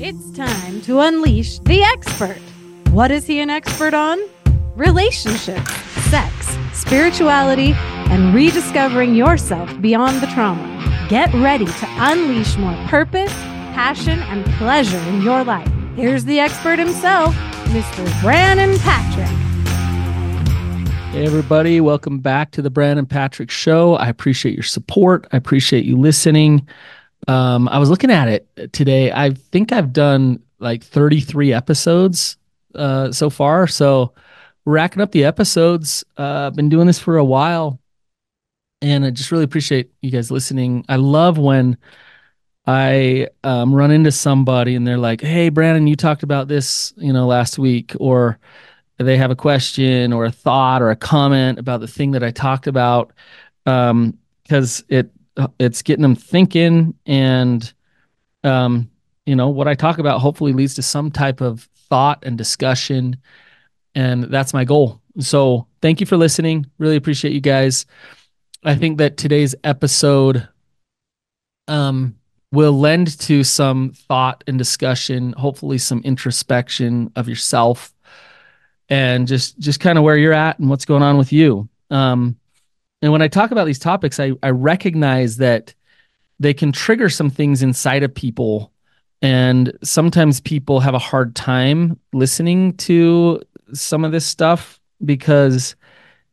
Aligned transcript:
It's 0.00 0.30
time 0.30 0.80
to 0.82 1.00
unleash 1.00 1.58
the 1.58 1.82
expert. 1.82 2.38
What 2.90 3.10
is 3.10 3.26
he 3.26 3.40
an 3.40 3.50
expert 3.50 3.94
on? 3.94 4.16
Relationships, 4.76 5.72
sex, 6.08 6.56
spirituality, 6.72 7.72
and 8.08 8.32
rediscovering 8.32 9.16
yourself 9.16 9.68
beyond 9.80 10.20
the 10.20 10.28
trauma. 10.28 10.62
Get 11.08 11.34
ready 11.34 11.64
to 11.64 11.86
unleash 11.98 12.56
more 12.58 12.76
purpose, 12.86 13.32
passion, 13.74 14.20
and 14.20 14.44
pleasure 14.54 15.00
in 15.08 15.20
your 15.20 15.42
life. 15.42 15.68
Here's 15.96 16.24
the 16.24 16.38
expert 16.38 16.78
himself, 16.78 17.34
Mr. 17.64 18.22
Brannon 18.22 18.78
Patrick. 18.78 19.26
Hey, 21.10 21.26
everybody, 21.26 21.80
welcome 21.80 22.20
back 22.20 22.52
to 22.52 22.62
the 22.62 22.70
Brannon 22.70 23.06
Patrick 23.06 23.50
Show. 23.50 23.94
I 23.94 24.08
appreciate 24.08 24.54
your 24.54 24.62
support. 24.62 25.26
I 25.32 25.36
appreciate 25.36 25.84
you 25.84 25.96
listening. 25.96 26.68
Um, 27.26 27.68
I 27.68 27.78
was 27.78 27.90
looking 27.90 28.10
at 28.10 28.28
it 28.28 28.72
today. 28.72 29.12
I 29.12 29.30
think 29.30 29.72
I've 29.72 29.92
done 29.92 30.42
like 30.60 30.82
33 30.82 31.52
episodes 31.52 32.36
uh, 32.74 33.12
so 33.12 33.30
far. 33.30 33.66
So, 33.66 34.12
racking 34.64 35.02
up 35.02 35.12
the 35.12 35.24
episodes. 35.24 36.04
Uh, 36.16 36.46
I've 36.46 36.54
been 36.54 36.68
doing 36.68 36.86
this 36.86 36.98
for 36.98 37.16
a 37.16 37.24
while, 37.24 37.80
and 38.82 39.04
I 39.04 39.10
just 39.10 39.32
really 39.32 39.44
appreciate 39.44 39.90
you 40.02 40.10
guys 40.10 40.30
listening. 40.30 40.84
I 40.88 40.96
love 40.96 41.38
when 41.38 41.78
I 42.66 43.28
um, 43.44 43.74
run 43.74 43.90
into 43.90 44.12
somebody 44.12 44.74
and 44.74 44.86
they're 44.86 44.98
like, 44.98 45.22
"Hey, 45.22 45.48
Brannon, 45.48 45.86
you 45.86 45.96
talked 45.96 46.22
about 46.22 46.48
this, 46.48 46.92
you 46.96 47.12
know, 47.12 47.26
last 47.26 47.58
week," 47.58 47.94
or 47.98 48.38
they 48.98 49.16
have 49.16 49.30
a 49.30 49.36
question 49.36 50.12
or 50.12 50.26
a 50.26 50.32
thought 50.32 50.82
or 50.82 50.90
a 50.90 50.96
comment 50.96 51.58
about 51.58 51.80
the 51.80 51.88
thing 51.88 52.10
that 52.12 52.22
I 52.22 52.30
talked 52.30 52.66
about, 52.66 53.12
Um, 53.66 54.18
because 54.42 54.80
um, 54.80 54.86
it 54.90 55.10
it's 55.58 55.82
getting 55.82 56.02
them 56.02 56.16
thinking 56.16 56.94
and 57.06 57.72
um, 58.44 58.90
you 59.26 59.36
know 59.36 59.48
what 59.48 59.68
I 59.68 59.74
talk 59.74 59.98
about 59.98 60.20
hopefully 60.20 60.52
leads 60.52 60.74
to 60.74 60.82
some 60.82 61.10
type 61.10 61.40
of 61.40 61.68
thought 61.88 62.22
and 62.24 62.36
discussion 62.36 63.16
and 63.94 64.24
that's 64.24 64.54
my 64.54 64.64
goal. 64.64 65.00
So 65.18 65.66
thank 65.82 66.00
you 66.00 66.06
for 66.06 66.16
listening. 66.16 66.66
Really 66.78 66.96
appreciate 66.96 67.32
you 67.32 67.40
guys. 67.40 67.86
I 68.64 68.74
think 68.74 68.98
that 68.98 69.16
today's 69.16 69.54
episode 69.64 70.48
um, 71.66 72.16
will 72.52 72.72
lend 72.72 73.18
to 73.20 73.44
some 73.44 73.90
thought 73.90 74.44
and 74.46 74.58
discussion, 74.58 75.32
hopefully 75.32 75.78
some 75.78 76.00
introspection 76.04 77.12
of 77.16 77.28
yourself 77.28 77.92
and 78.88 79.28
just 79.28 79.58
just 79.58 79.80
kind 79.80 79.98
of 79.98 80.04
where 80.04 80.16
you're 80.16 80.32
at 80.32 80.58
and 80.58 80.70
what's 80.70 80.84
going 80.84 81.02
on 81.02 81.18
with 81.18 81.32
you. 81.32 81.68
Um, 81.90 82.37
and 83.02 83.12
when 83.12 83.22
I 83.22 83.28
talk 83.28 83.50
about 83.50 83.66
these 83.66 83.78
topics, 83.78 84.18
I, 84.18 84.32
I 84.42 84.50
recognize 84.50 85.36
that 85.38 85.74
they 86.40 86.54
can 86.54 86.72
trigger 86.72 87.08
some 87.08 87.30
things 87.30 87.62
inside 87.62 88.02
of 88.02 88.14
people. 88.14 88.72
And 89.22 89.76
sometimes 89.82 90.40
people 90.40 90.80
have 90.80 90.94
a 90.94 90.98
hard 90.98 91.34
time 91.34 91.98
listening 92.12 92.76
to 92.78 93.42
some 93.72 94.04
of 94.04 94.12
this 94.12 94.26
stuff 94.26 94.80
because 95.04 95.74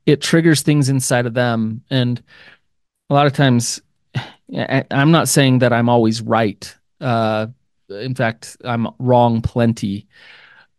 it 0.05 0.21
triggers 0.21 0.61
things 0.61 0.89
inside 0.89 1.25
of 1.25 1.33
them. 1.33 1.83
And 1.89 2.21
a 3.09 3.13
lot 3.13 3.25
of 3.25 3.33
times, 3.33 3.81
I'm 4.91 5.11
not 5.11 5.27
saying 5.27 5.59
that 5.59 5.73
I'm 5.73 5.89
always 5.89 6.21
right. 6.21 6.75
Uh, 7.01 7.47
in 7.89 8.13
fact, 8.15 8.57
I'm 8.63 8.87
wrong 8.99 9.41
plenty. 9.41 10.07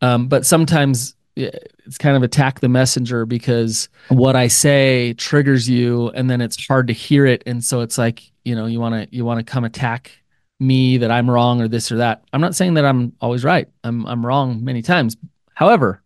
Um, 0.00 0.28
but 0.28 0.46
sometimes 0.46 1.15
it's 1.36 1.98
kind 1.98 2.16
of 2.16 2.22
attack 2.22 2.60
the 2.60 2.68
messenger 2.68 3.26
because 3.26 3.88
what 4.08 4.36
I 4.36 4.48
say 4.48 5.12
triggers 5.14 5.68
you, 5.68 6.08
and 6.10 6.30
then 6.30 6.40
it's 6.40 6.66
hard 6.66 6.86
to 6.88 6.92
hear 6.92 7.26
it, 7.26 7.42
and 7.46 7.62
so 7.62 7.80
it's 7.80 7.98
like 7.98 8.30
you 8.44 8.54
know 8.54 8.66
you 8.66 8.80
want 8.80 8.94
to 8.94 9.16
you 9.16 9.24
want 9.24 9.38
to 9.38 9.44
come 9.44 9.64
attack 9.64 10.10
me 10.58 10.96
that 10.98 11.10
I'm 11.10 11.30
wrong 11.30 11.60
or 11.60 11.68
this 11.68 11.92
or 11.92 11.96
that. 11.96 12.24
I'm 12.32 12.40
not 12.40 12.54
saying 12.54 12.74
that 12.74 12.86
I'm 12.86 13.12
always 13.20 13.44
right. 13.44 13.68
I'm 13.84 14.06
I'm 14.06 14.24
wrong 14.24 14.64
many 14.64 14.82
times. 14.82 15.16
However, 15.54 16.02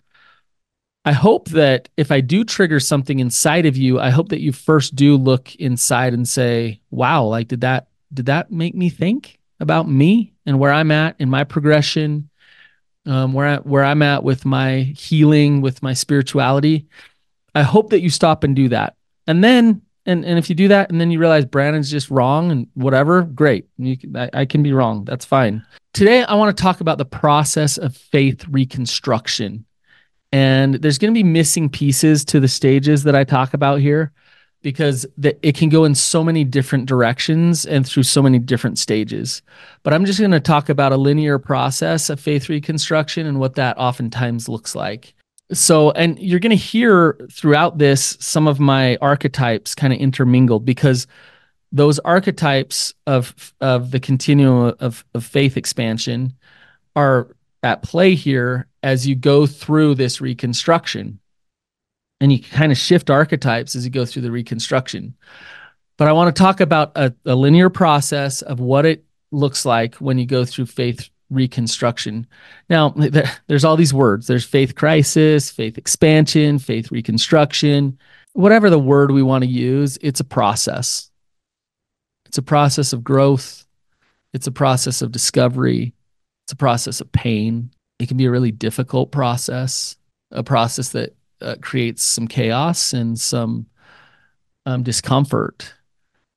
I 1.04 1.12
hope 1.12 1.48
that 1.50 1.88
if 1.96 2.10
I 2.10 2.20
do 2.20 2.44
trigger 2.44 2.80
something 2.80 3.20
inside 3.20 3.66
of 3.66 3.76
you, 3.76 4.00
I 4.00 4.10
hope 4.10 4.30
that 4.30 4.40
you 4.40 4.52
first 4.52 4.96
do 4.96 5.16
look 5.16 5.54
inside 5.56 6.12
and 6.12 6.28
say, 6.28 6.80
"Wow, 6.90 7.24
like 7.24 7.48
did 7.48 7.60
that 7.60 7.88
did 8.12 8.26
that 8.26 8.50
make 8.50 8.74
me 8.74 8.90
think 8.90 9.38
about 9.60 9.88
me 9.88 10.32
and 10.46 10.58
where 10.58 10.72
I'm 10.72 10.90
at 10.90 11.16
in 11.18 11.30
my 11.30 11.44
progression, 11.44 12.29
um, 13.06 13.32
where 13.32 13.46
I, 13.46 13.56
where 13.56 13.84
I'm 13.84 14.02
at 14.02 14.24
with 14.24 14.44
my 14.44 14.92
healing, 14.96 15.60
with 15.60 15.82
my 15.82 15.94
spirituality?" 15.94 16.86
I 17.54 17.62
hope 17.62 17.90
that 17.90 18.00
you 18.00 18.10
stop 18.10 18.44
and 18.44 18.54
do 18.54 18.68
that, 18.68 18.96
and 19.26 19.42
then 19.42 19.82
and 20.06 20.24
and 20.24 20.38
if 20.38 20.48
you 20.48 20.54
do 20.54 20.68
that, 20.68 20.90
and 20.90 21.00
then 21.00 21.10
you 21.10 21.18
realize 21.18 21.44
Brannon's 21.44 21.90
just 21.90 22.10
wrong 22.10 22.50
and 22.50 22.66
whatever, 22.74 23.22
great. 23.22 23.68
Can, 23.76 24.16
I, 24.16 24.30
I 24.32 24.44
can 24.44 24.62
be 24.62 24.72
wrong. 24.72 25.04
That's 25.04 25.24
fine. 25.24 25.64
Today, 25.92 26.22
I 26.22 26.34
want 26.34 26.56
to 26.56 26.62
talk 26.62 26.80
about 26.80 26.98
the 26.98 27.04
process 27.04 27.76
of 27.76 27.96
faith 27.96 28.46
reconstruction 28.48 29.64
and 30.32 30.74
there's 30.74 30.98
going 30.98 31.12
to 31.12 31.18
be 31.18 31.24
missing 31.24 31.68
pieces 31.68 32.24
to 32.26 32.40
the 32.40 32.48
stages 32.48 33.02
that 33.04 33.14
I 33.14 33.24
talk 33.24 33.54
about 33.54 33.80
here 33.80 34.12
because 34.62 35.06
the, 35.16 35.36
it 35.46 35.56
can 35.56 35.68
go 35.68 35.84
in 35.84 35.94
so 35.94 36.22
many 36.22 36.44
different 36.44 36.86
directions 36.86 37.64
and 37.64 37.86
through 37.86 38.02
so 38.02 38.22
many 38.22 38.38
different 38.38 38.78
stages. 38.78 39.42
But 39.82 39.94
I'm 39.94 40.04
just 40.04 40.18
going 40.18 40.30
to 40.32 40.40
talk 40.40 40.68
about 40.68 40.92
a 40.92 40.96
linear 40.96 41.38
process 41.38 42.10
of 42.10 42.20
faith 42.20 42.48
reconstruction 42.48 43.26
and 43.26 43.40
what 43.40 43.54
that 43.54 43.78
oftentimes 43.78 44.48
looks 44.48 44.74
like. 44.74 45.14
So, 45.52 45.90
and 45.92 46.18
you're 46.18 46.40
going 46.40 46.50
to 46.50 46.56
hear 46.56 47.16
throughout 47.32 47.78
this 47.78 48.16
some 48.20 48.46
of 48.46 48.60
my 48.60 48.96
archetypes 48.96 49.74
kind 49.74 49.92
of 49.92 49.98
intermingled 49.98 50.64
because 50.64 51.06
those 51.72 51.98
archetypes 52.00 52.94
of 53.06 53.54
of 53.60 53.90
the 53.90 54.00
continuum 54.00 54.74
of, 54.80 55.04
of 55.14 55.24
faith 55.24 55.56
expansion 55.56 56.34
are 56.96 57.28
at 57.62 57.82
play 57.82 58.14
here 58.14 58.66
as 58.82 59.06
you 59.06 59.14
go 59.14 59.46
through 59.46 59.94
this 59.94 60.20
reconstruction. 60.20 61.18
And 62.20 62.30
you 62.30 62.40
kind 62.40 62.70
of 62.70 62.78
shift 62.78 63.08
archetypes 63.08 63.74
as 63.74 63.84
you 63.84 63.90
go 63.90 64.04
through 64.04 64.22
the 64.22 64.30
reconstruction. 64.30 65.14
But 65.96 66.08
I 66.08 66.12
want 66.12 66.34
to 66.34 66.42
talk 66.42 66.60
about 66.60 66.92
a, 66.96 67.14
a 67.24 67.34
linear 67.34 67.70
process 67.70 68.42
of 68.42 68.60
what 68.60 68.86
it 68.86 69.04
looks 69.32 69.64
like 69.64 69.96
when 69.96 70.18
you 70.18 70.26
go 70.26 70.44
through 70.44 70.66
faith 70.66 71.08
reconstruction. 71.30 72.26
Now, 72.68 72.90
there's 73.46 73.64
all 73.64 73.76
these 73.76 73.94
words 73.94 74.26
there's 74.26 74.44
faith 74.44 74.74
crisis, 74.74 75.50
faith 75.50 75.78
expansion, 75.78 76.58
faith 76.58 76.90
reconstruction, 76.90 77.98
whatever 78.32 78.68
the 78.70 78.78
word 78.78 79.10
we 79.10 79.22
want 79.22 79.44
to 79.44 79.50
use, 79.50 79.98
it's 80.02 80.20
a 80.20 80.24
process. 80.24 81.10
It's 82.26 82.38
a 82.38 82.42
process 82.42 82.92
of 82.92 83.02
growth, 83.02 83.66
it's 84.32 84.46
a 84.46 84.52
process 84.52 85.02
of 85.02 85.12
discovery, 85.12 85.94
it's 86.44 86.52
a 86.52 86.56
process 86.56 87.00
of 87.00 87.10
pain. 87.12 87.70
It 87.98 88.08
can 88.08 88.16
be 88.16 88.24
a 88.24 88.30
really 88.30 88.52
difficult 88.52 89.12
process, 89.12 89.96
a 90.30 90.42
process 90.42 90.90
that 90.90 91.14
uh, 91.40 91.56
creates 91.60 92.02
some 92.02 92.28
chaos 92.28 92.92
and 92.92 93.18
some 93.18 93.66
um, 94.66 94.82
discomfort, 94.82 95.74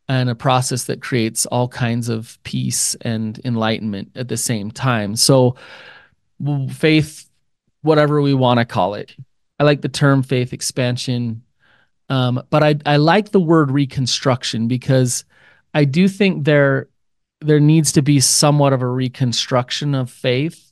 and 0.07 0.29
a 0.29 0.35
process 0.35 0.85
that 0.85 1.01
creates 1.01 1.45
all 1.45 1.67
kinds 1.67 2.09
of 2.09 2.37
peace 2.43 2.95
and 3.01 3.39
enlightenment 3.45 4.11
at 4.15 4.27
the 4.27 4.37
same 4.37 4.71
time. 4.71 5.15
So, 5.15 5.55
faith, 6.71 7.29
whatever 7.81 8.21
we 8.21 8.33
want 8.33 8.59
to 8.59 8.65
call 8.65 8.95
it, 8.95 9.15
I 9.59 9.63
like 9.63 9.81
the 9.81 9.89
term 9.89 10.23
faith 10.23 10.53
expansion, 10.53 11.43
um, 12.09 12.43
but 12.49 12.63
I 12.63 12.75
I 12.85 12.97
like 12.97 13.31
the 13.31 13.39
word 13.39 13.71
reconstruction 13.71 14.67
because 14.67 15.25
I 15.73 15.85
do 15.85 16.07
think 16.07 16.45
there 16.45 16.89
there 17.41 17.59
needs 17.59 17.91
to 17.93 18.01
be 18.01 18.19
somewhat 18.19 18.73
of 18.73 18.81
a 18.81 18.87
reconstruction 18.87 19.95
of 19.95 20.09
faith 20.09 20.71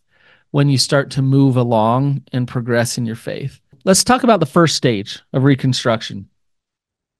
when 0.51 0.69
you 0.69 0.77
start 0.77 1.11
to 1.11 1.21
move 1.21 1.57
along 1.57 2.23
and 2.31 2.47
progress 2.47 2.97
in 2.97 3.05
your 3.05 3.15
faith. 3.15 3.60
Let's 3.83 4.03
talk 4.03 4.23
about 4.23 4.39
the 4.39 4.45
first 4.45 4.75
stage 4.75 5.21
of 5.33 5.43
reconstruction. 5.43 6.29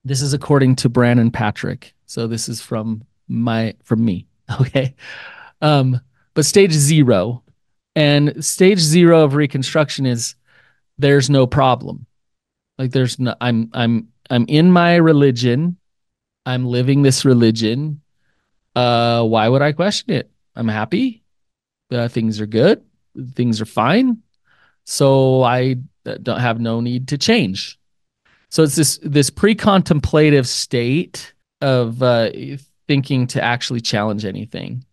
This 0.04 0.22
is 0.22 0.34
according 0.34 0.76
to 0.78 0.90
Brannon 0.90 1.32
Patrick. 1.32 1.94
So 2.06 2.28
this 2.28 2.50
is 2.50 2.62
from 2.62 3.04
my 3.28 3.76
from 3.84 4.04
me. 4.04 4.28
Okay. 4.60 4.96
Um, 5.62 6.02
but 6.34 6.46
stage 6.46 6.74
zero 6.74 7.42
and 7.96 8.44
stage 8.44 8.80
zero 8.80 9.24
of 9.24 9.36
reconstruction 9.36 10.06
is 10.06 10.36
there's 10.98 11.30
no 11.30 11.48
problem. 11.48 12.06
Like 12.78 12.92
there's 12.92 13.18
no 13.18 13.34
I'm 13.40 13.70
I'm 13.74 14.10
I'm 14.30 14.46
in 14.50 14.72
my 14.72 14.96
religion. 14.96 15.78
I'm 16.46 16.66
living 16.66 17.02
this 17.02 17.24
religion 17.24 18.02
uh, 18.76 19.24
why 19.24 19.48
would 19.48 19.62
I 19.62 19.72
question 19.72 20.14
it? 20.14 20.32
I'm 20.56 20.68
happy. 20.68 21.24
Uh, 21.92 22.08
things 22.08 22.40
are 22.40 22.46
good. 22.46 22.84
Things 23.34 23.60
are 23.60 23.66
fine. 23.66 24.20
So 24.86 25.44
I 25.44 25.76
uh, 26.06 26.18
don't 26.22 26.40
have 26.40 26.60
no 26.60 26.82
need 26.82 27.08
to 27.10 27.18
change. 27.18 27.80
So 28.50 28.64
it's 28.64 28.76
this 28.76 29.00
this 29.02 29.30
pre-contemplative 29.30 30.48
state 30.48 31.34
of 31.62 32.02
uh, 32.04 32.32
thinking 32.88 33.28
to 33.28 33.42
actually 33.42 33.82
challenge 33.82 34.26
anything. 34.26 34.84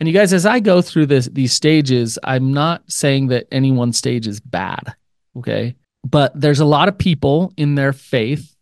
And 0.00 0.08
you 0.08 0.14
guys, 0.14 0.32
as 0.32 0.46
I 0.46 0.60
go 0.60 0.82
through 0.82 1.06
this 1.06 1.26
these 1.26 1.52
stages, 1.52 2.18
I'm 2.24 2.52
not 2.52 2.90
saying 2.90 3.28
that 3.28 3.46
any 3.52 3.70
one 3.70 3.92
stage 3.92 4.26
is 4.26 4.40
bad. 4.40 4.94
Okay. 5.36 5.76
But 6.02 6.38
there's 6.40 6.60
a 6.60 6.64
lot 6.64 6.88
of 6.88 6.96
people 6.96 7.52
in 7.56 7.74
their 7.74 7.92
faith 7.92 8.56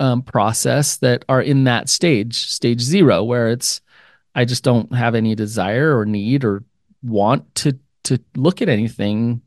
um, 0.00 0.22
process 0.22 0.96
that 0.96 1.24
are 1.28 1.40
in 1.40 1.64
that 1.64 1.88
stage, 1.88 2.36
stage 2.48 2.80
zero, 2.80 3.22
where 3.22 3.48
it's 3.48 3.80
I 4.34 4.44
just 4.44 4.64
don't 4.64 4.92
have 4.92 5.14
any 5.14 5.34
desire 5.34 5.96
or 5.96 6.04
need 6.04 6.44
or 6.44 6.64
want 7.02 7.54
to 7.56 7.78
to 8.04 8.18
look 8.34 8.60
at 8.60 8.68
anything 8.68 9.42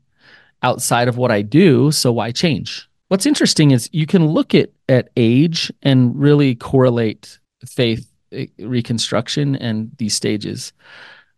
outside 0.64 1.06
of 1.06 1.16
what 1.16 1.30
I 1.30 1.42
do, 1.42 1.92
so 1.92 2.10
why 2.10 2.32
change? 2.32 2.88
What's 3.08 3.26
interesting 3.26 3.70
is 3.70 3.88
you 3.92 4.06
can 4.06 4.26
look 4.26 4.54
at 4.54 4.70
at 4.88 5.10
age 5.16 5.72
and 5.82 6.18
really 6.18 6.54
correlate 6.56 7.38
faith 7.64 8.10
eh, 8.32 8.46
reconstruction 8.58 9.56
and 9.56 9.92
these 9.98 10.14
stages. 10.14 10.72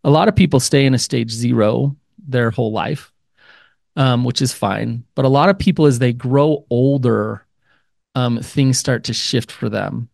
A 0.05 0.11
lot 0.11 0.29
of 0.29 0.37
people 0.37 0.61
stay 0.61 0.87
in 0.87 0.95
a 0.95 0.99
stage 0.99 1.31
0 1.31 1.97
their 2.27 2.51
whole 2.51 2.73
life. 2.73 3.13
Um, 3.99 4.25
which 4.25 4.43
is 4.43 4.53
fine. 4.53 5.05
But 5.15 5.25
a 5.25 5.31
lot 5.31 5.49
of 5.49 5.59
people, 5.59 5.87
as 5.87 5.99
they 5.99 6.13
grow 6.13 6.67
older, 6.69 7.47
um, 8.15 8.43
things 8.43 8.77
start 8.77 9.05
to 9.05 9.15
shift 9.15 9.51
for 9.51 9.71
them. 9.71 10.11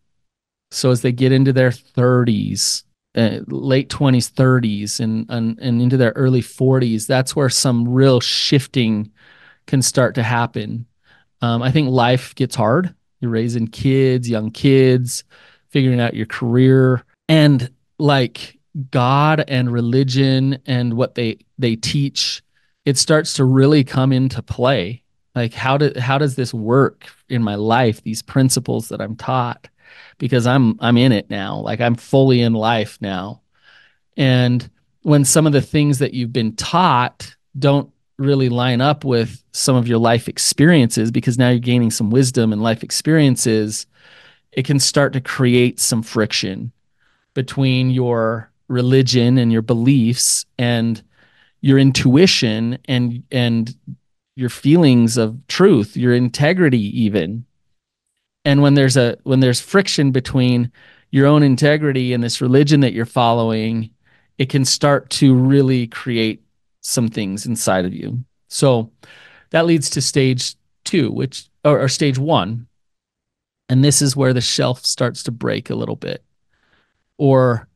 So 0.71 0.91
as 0.91 1.01
they 1.01 1.11
get 1.11 1.33
into 1.33 1.51
their 1.51 1.71
30s, 1.71 2.83
uh, 3.15 3.39
late 3.47 3.89
20s, 3.89 4.31
30s, 4.31 4.99
and, 4.99 5.25
and 5.29 5.59
and 5.59 5.81
into 5.81 5.97
their 5.97 6.13
early 6.15 6.41
40s, 6.41 7.07
that's 7.07 7.35
where 7.35 7.49
some 7.49 7.87
real 7.87 8.19
shifting 8.19 9.11
can 9.67 9.81
start 9.81 10.15
to 10.15 10.23
happen. 10.23 10.85
Um, 11.41 11.61
I 11.61 11.71
think 11.71 11.89
life 11.89 12.33
gets 12.35 12.55
hard. 12.55 12.93
You're 13.19 13.31
raising 13.31 13.67
kids, 13.67 14.29
young 14.29 14.51
kids, 14.51 15.23
figuring 15.69 15.99
out 15.99 16.15
your 16.15 16.25
career, 16.25 17.03
and 17.29 17.69
like 17.99 18.59
God 18.89 19.43
and 19.47 19.71
religion 19.71 20.57
and 20.65 20.95
what 20.95 21.15
they 21.15 21.37
they 21.57 21.75
teach, 21.75 22.41
it 22.85 22.97
starts 22.97 23.33
to 23.35 23.45
really 23.45 23.83
come 23.83 24.11
into 24.11 24.41
play. 24.41 25.03
Like 25.35 25.53
how 25.53 25.77
do 25.77 25.91
how 25.99 26.17
does 26.17 26.35
this 26.35 26.53
work 26.53 27.07
in 27.29 27.43
my 27.43 27.55
life? 27.55 28.01
These 28.01 28.21
principles 28.21 28.89
that 28.89 29.01
I'm 29.01 29.15
taught 29.15 29.67
because 30.17 30.47
I'm 30.47 30.77
I'm 30.79 30.97
in 30.97 31.11
it 31.11 31.29
now. 31.29 31.57
Like 31.57 31.81
I'm 31.81 31.95
fully 31.95 32.41
in 32.41 32.53
life 32.53 32.97
now. 33.01 33.41
And 34.17 34.69
when 35.01 35.25
some 35.25 35.47
of 35.47 35.53
the 35.53 35.61
things 35.61 35.99
that 35.99 36.13
you've 36.13 36.33
been 36.33 36.55
taught 36.55 37.35
don't 37.57 37.89
really 38.17 38.49
line 38.49 38.81
up 38.81 39.03
with 39.03 39.43
some 39.51 39.75
of 39.75 39.87
your 39.87 39.97
life 39.97 40.27
experiences 40.27 41.11
because 41.11 41.37
now 41.37 41.49
you're 41.49 41.59
gaining 41.59 41.91
some 41.91 42.09
wisdom 42.09 42.53
and 42.53 42.61
life 42.61 42.83
experiences, 42.83 43.85
it 44.51 44.65
can 44.65 44.79
start 44.79 45.13
to 45.13 45.21
create 45.21 45.79
some 45.79 46.03
friction 46.03 46.71
between 47.33 47.89
your 47.89 48.51
religion 48.67 49.37
and 49.37 49.51
your 49.51 49.61
beliefs 49.61 50.45
and 50.57 51.01
your 51.61 51.79
intuition 51.79 52.77
and 52.85 53.23
and 53.31 53.75
your 54.35 54.49
feelings 54.49 55.17
of 55.17 55.45
truth, 55.47 55.95
your 55.95 56.13
integrity 56.13 57.01
even 57.01 57.45
and 58.45 58.61
when 58.61 58.73
there's 58.73 58.97
a 58.97 59.17
when 59.23 59.39
there's 59.39 59.61
friction 59.61 60.11
between 60.11 60.71
your 61.11 61.27
own 61.27 61.43
integrity 61.43 62.13
and 62.13 62.23
this 62.23 62.41
religion 62.41 62.79
that 62.81 62.93
you're 62.93 63.05
following 63.05 63.89
it 64.37 64.49
can 64.49 64.65
start 64.65 65.09
to 65.09 65.35
really 65.35 65.87
create 65.87 66.43
some 66.81 67.07
things 67.07 67.45
inside 67.45 67.85
of 67.85 67.93
you. 67.93 68.23
So 68.47 68.91
that 69.51 69.65
leads 69.65 69.89
to 69.91 70.01
stage 70.01 70.55
two 70.83 71.11
which 71.11 71.47
or, 71.63 71.81
or 71.81 71.87
stage 71.87 72.17
one. 72.17 72.67
And 73.69 73.83
this 73.83 74.01
is 74.01 74.15
where 74.15 74.33
the 74.33 74.41
shelf 74.41 74.85
starts 74.85 75.23
to 75.23 75.31
break 75.31 75.69
a 75.69 75.75
little 75.75 75.95
bit. 75.95 76.23
Or 77.17 77.67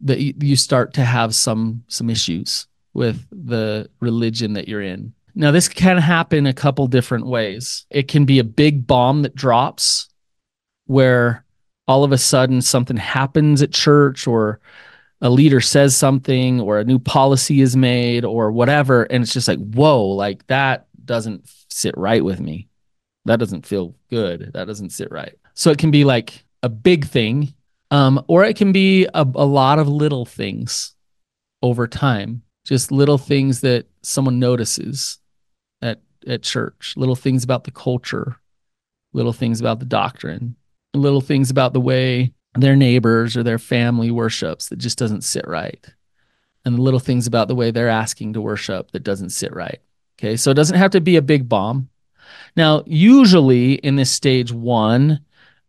that 0.00 0.18
you 0.20 0.56
start 0.56 0.94
to 0.94 1.04
have 1.04 1.34
some 1.34 1.84
some 1.88 2.10
issues 2.10 2.66
with 2.92 3.26
the 3.30 3.88
religion 4.00 4.54
that 4.54 4.68
you're 4.68 4.82
in. 4.82 5.12
Now 5.34 5.50
this 5.50 5.68
can 5.68 5.98
happen 5.98 6.46
a 6.46 6.54
couple 6.54 6.86
different 6.86 7.26
ways. 7.26 7.86
It 7.90 8.08
can 8.08 8.24
be 8.24 8.38
a 8.38 8.44
big 8.44 8.86
bomb 8.86 9.22
that 9.22 9.34
drops 9.34 10.08
where 10.86 11.44
all 11.86 12.02
of 12.02 12.12
a 12.12 12.18
sudden 12.18 12.60
something 12.62 12.96
happens 12.96 13.62
at 13.62 13.72
church 13.72 14.26
or 14.26 14.60
a 15.20 15.30
leader 15.30 15.60
says 15.60 15.96
something 15.96 16.60
or 16.60 16.78
a 16.78 16.84
new 16.84 16.98
policy 16.98 17.60
is 17.60 17.76
made 17.76 18.24
or 18.24 18.50
whatever 18.50 19.04
and 19.04 19.22
it's 19.22 19.32
just 19.32 19.48
like 19.48 19.58
whoa 19.58 20.02
like 20.04 20.46
that 20.48 20.86
doesn't 21.06 21.48
sit 21.70 21.96
right 21.96 22.24
with 22.24 22.40
me. 22.40 22.68
That 23.24 23.38
doesn't 23.38 23.66
feel 23.66 23.94
good. 24.10 24.50
That 24.52 24.66
doesn't 24.66 24.90
sit 24.90 25.10
right. 25.10 25.34
So 25.54 25.70
it 25.70 25.78
can 25.78 25.90
be 25.90 26.04
like 26.04 26.44
a 26.62 26.68
big 26.68 27.06
thing 27.06 27.54
um, 27.90 28.22
or 28.28 28.44
it 28.44 28.56
can 28.56 28.72
be 28.72 29.06
a, 29.06 29.22
a 29.22 29.46
lot 29.46 29.78
of 29.78 29.88
little 29.88 30.26
things 30.26 30.94
over 31.62 31.86
time. 31.86 32.42
Just 32.64 32.90
little 32.90 33.18
things 33.18 33.60
that 33.60 33.86
someone 34.02 34.40
notices 34.40 35.18
at 35.80 36.00
at 36.26 36.42
church. 36.42 36.94
Little 36.96 37.14
things 37.14 37.44
about 37.44 37.64
the 37.64 37.70
culture. 37.70 38.36
Little 39.12 39.32
things 39.32 39.60
about 39.60 39.78
the 39.78 39.86
doctrine 39.86 40.56
little 40.96 41.20
things 41.20 41.50
about 41.50 41.72
the 41.72 41.80
way 41.80 42.32
their 42.54 42.76
neighbors 42.76 43.36
or 43.36 43.42
their 43.42 43.58
family 43.58 44.10
worships 44.10 44.68
that 44.68 44.76
just 44.76 44.98
doesn't 44.98 45.22
sit 45.22 45.46
right. 45.46 45.84
And 46.64 46.76
the 46.76 46.82
little 46.82 47.00
things 47.00 47.26
about 47.26 47.48
the 47.48 47.54
way 47.54 47.70
they're 47.70 47.88
asking 47.88 48.32
to 48.32 48.40
worship 48.40 48.90
that 48.90 49.04
doesn't 49.04 49.30
sit 49.30 49.54
right. 49.54 49.80
Okay. 50.18 50.36
So 50.36 50.50
it 50.50 50.54
doesn't 50.54 50.78
have 50.78 50.90
to 50.92 51.00
be 51.00 51.16
a 51.16 51.22
big 51.22 51.48
bomb. 51.48 51.88
Now, 52.56 52.82
usually 52.86 53.74
in 53.74 53.96
this 53.96 54.10
stage 54.10 54.50
one, 54.50 55.20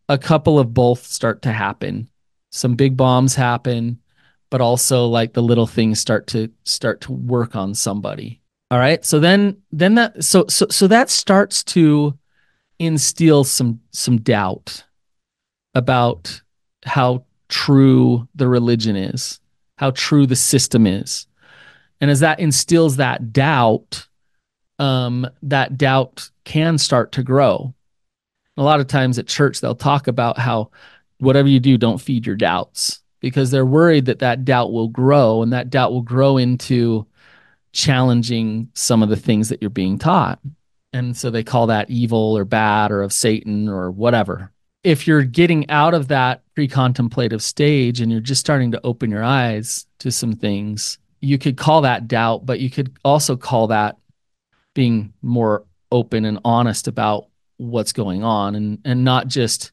a 0.09 0.17
couple 0.17 0.57
of 0.57 0.73
both 0.73 1.05
start 1.05 1.41
to 1.43 1.51
happen. 1.51 2.09
Some 2.51 2.75
big 2.75 2.95
bombs 2.95 3.35
happen, 3.35 3.99
but 4.49 4.61
also 4.61 5.05
like 5.05 5.33
the 5.33 5.43
little 5.43 5.67
things 5.67 5.99
start 5.99 6.27
to 6.27 6.49
start 6.63 7.01
to 7.01 7.11
work 7.11 7.55
on 7.55 7.75
somebody. 7.75 8.41
All 8.71 8.79
right. 8.79 9.03
So 9.05 9.19
then 9.19 9.61
then 9.71 9.95
that 9.95 10.23
so 10.23 10.45
so 10.47 10.67
so 10.69 10.87
that 10.87 11.09
starts 11.09 11.63
to 11.65 12.17
instill 12.79 13.43
some 13.43 13.81
some 13.91 14.17
doubt 14.17 14.83
about 15.77 16.41
how 16.85 17.23
true 17.49 18.27
the 18.33 18.47
religion 18.47 18.95
is, 18.95 19.39
how 19.77 19.91
true 19.91 20.25
the 20.25 20.35
system 20.35 20.87
is. 20.87 21.27
And 22.01 22.09
as 22.09 22.19
that 22.21 22.39
instills 22.39 22.97
that 22.97 23.31
doubt, 23.31 24.07
um, 24.79 25.27
that 25.43 25.77
doubt 25.77 26.29
can 26.45 26.79
start 26.79 27.11
to 27.13 27.23
grow. 27.23 27.75
A 28.57 28.63
lot 28.63 28.79
of 28.79 28.87
times 28.87 29.19
at 29.19 29.27
church, 29.27 29.61
they'll 29.61 29.75
talk 29.75 30.07
about 30.07 30.39
how 30.39 30.71
whatever 31.19 31.47
you 31.47 31.59
do, 31.59 31.77
don't 31.77 32.01
feed 32.01 32.25
your 32.25 32.35
doubts 32.35 33.01
because 33.19 33.51
they're 33.51 33.65
worried 33.65 34.05
that 34.05 34.19
that 34.19 34.45
doubt 34.45 34.71
will 34.71 34.87
grow 34.87 35.43
and 35.43 35.53
that 35.53 35.69
doubt 35.69 35.91
will 35.91 36.01
grow 36.01 36.37
into 36.37 37.05
challenging 37.71 38.69
some 38.73 39.03
of 39.03 39.09
the 39.09 39.15
things 39.15 39.49
that 39.49 39.61
you're 39.61 39.69
being 39.69 39.99
taught. 39.99 40.39
And 40.91 41.15
so 41.15 41.29
they 41.29 41.43
call 41.43 41.67
that 41.67 41.91
evil 41.91 42.35
or 42.35 42.45
bad 42.45 42.91
or 42.91 43.03
of 43.03 43.13
Satan 43.13 43.69
or 43.69 43.91
whatever 43.91 44.51
if 44.83 45.07
you're 45.07 45.23
getting 45.23 45.69
out 45.69 45.93
of 45.93 46.07
that 46.07 46.43
pre-contemplative 46.55 47.41
stage 47.41 48.01
and 48.01 48.11
you're 48.11 48.21
just 48.21 48.39
starting 48.39 48.71
to 48.71 48.81
open 48.83 49.11
your 49.11 49.23
eyes 49.23 49.85
to 49.99 50.11
some 50.11 50.33
things, 50.33 50.97
you 51.19 51.37
could 51.37 51.57
call 51.57 51.81
that 51.81 52.07
doubt, 52.07 52.45
but 52.45 52.59
you 52.59 52.69
could 52.69 52.95
also 53.03 53.35
call 53.35 53.67
that 53.67 53.97
being 54.73 55.13
more 55.21 55.65
open 55.91 56.25
and 56.25 56.39
honest 56.45 56.87
about 56.87 57.27
what's 57.57 57.91
going 57.91 58.23
on 58.23 58.53
and 58.53 58.79
and 58.85 59.03
not 59.03 59.27
just 59.27 59.71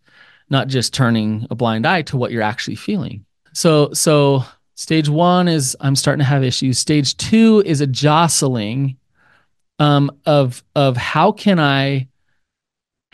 not 0.49 0.69
just 0.69 0.95
turning 0.95 1.47
a 1.51 1.55
blind 1.55 1.87
eye 1.87 2.03
to 2.03 2.17
what 2.17 2.33
you're 2.33 2.43
actually 2.43 2.77
feeling. 2.77 3.25
So 3.53 3.93
so 3.93 4.45
stage 4.75 5.09
1 5.09 5.49
is 5.49 5.77
I'm 5.81 5.97
starting 5.97 6.21
to 6.21 6.25
have 6.25 6.43
issues. 6.43 6.79
Stage 6.79 7.17
2 7.19 7.63
is 7.67 7.81
a 7.81 7.87
jostling 7.87 8.97
um, 9.79 10.11
of 10.27 10.65
of 10.75 10.97
how 10.97 11.33
can 11.33 11.59
I 11.59 12.09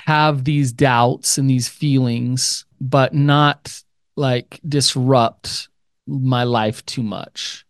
have 0.06 0.44
these 0.44 0.72
doubts 0.72 1.38
and 1.38 1.48
these 1.48 1.68
feelings, 1.68 2.64
but 2.80 3.14
not 3.14 3.82
like 4.16 4.60
disrupt 4.68 5.68
my 6.06 6.44
life 6.44 6.84
too 6.86 7.02
much? 7.02 7.64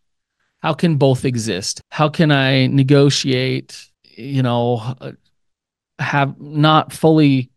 How 0.63 0.75
can 0.75 0.97
both 0.97 1.25
exist? 1.25 1.81
How 1.91 2.09
can 2.09 2.31
I 2.31 2.67
negotiate, 2.67 3.87
you 4.05 4.43
know, 4.43 4.97
have 5.99 6.39
not 6.41 6.93
fully 6.93 7.51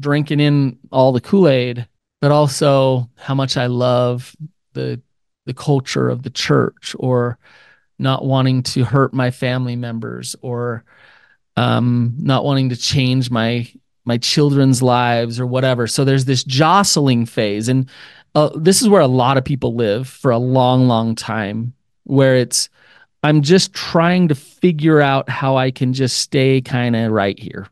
drinking 0.00 0.40
in 0.40 0.78
all 0.90 1.12
the 1.12 1.20
Kool-Aid, 1.20 1.86
but 2.20 2.32
also 2.32 3.08
how 3.16 3.34
much 3.34 3.56
I 3.56 3.66
love 3.66 4.34
the 4.72 5.00
the 5.46 5.54
culture 5.54 6.08
of 6.08 6.22
the 6.22 6.30
church 6.30 6.96
or 6.98 7.38
not 7.98 8.24
wanting 8.24 8.62
to 8.62 8.82
hurt 8.82 9.12
my 9.12 9.30
family 9.30 9.76
members 9.76 10.34
or 10.40 10.84
um, 11.56 12.14
not 12.18 12.44
wanting 12.44 12.70
to 12.70 12.76
change 12.76 13.30
my 13.30 13.70
my 14.04 14.18
children's 14.18 14.82
lives 14.82 15.40
or 15.40 15.46
whatever. 15.46 15.86
So 15.86 16.04
there's 16.04 16.26
this 16.26 16.44
jostling 16.44 17.26
phase. 17.26 17.68
And 17.68 17.88
uh, 18.34 18.50
this 18.54 18.82
is 18.82 18.88
where 18.88 19.00
a 19.00 19.06
lot 19.06 19.38
of 19.38 19.44
people 19.44 19.74
live 19.74 20.08
for 20.08 20.30
a 20.30 20.38
long, 20.38 20.88
long 20.88 21.14
time, 21.14 21.72
where 22.04 22.36
it's, 22.36 22.68
I'm 23.22 23.42
just 23.42 23.72
trying 23.72 24.28
to 24.28 24.34
figure 24.34 25.00
out 25.00 25.28
how 25.28 25.56
I 25.56 25.70
can 25.70 25.92
just 25.94 26.18
stay 26.18 26.60
kind 26.60 26.94
of 26.94 27.10
right 27.10 27.38
here, 27.38 27.68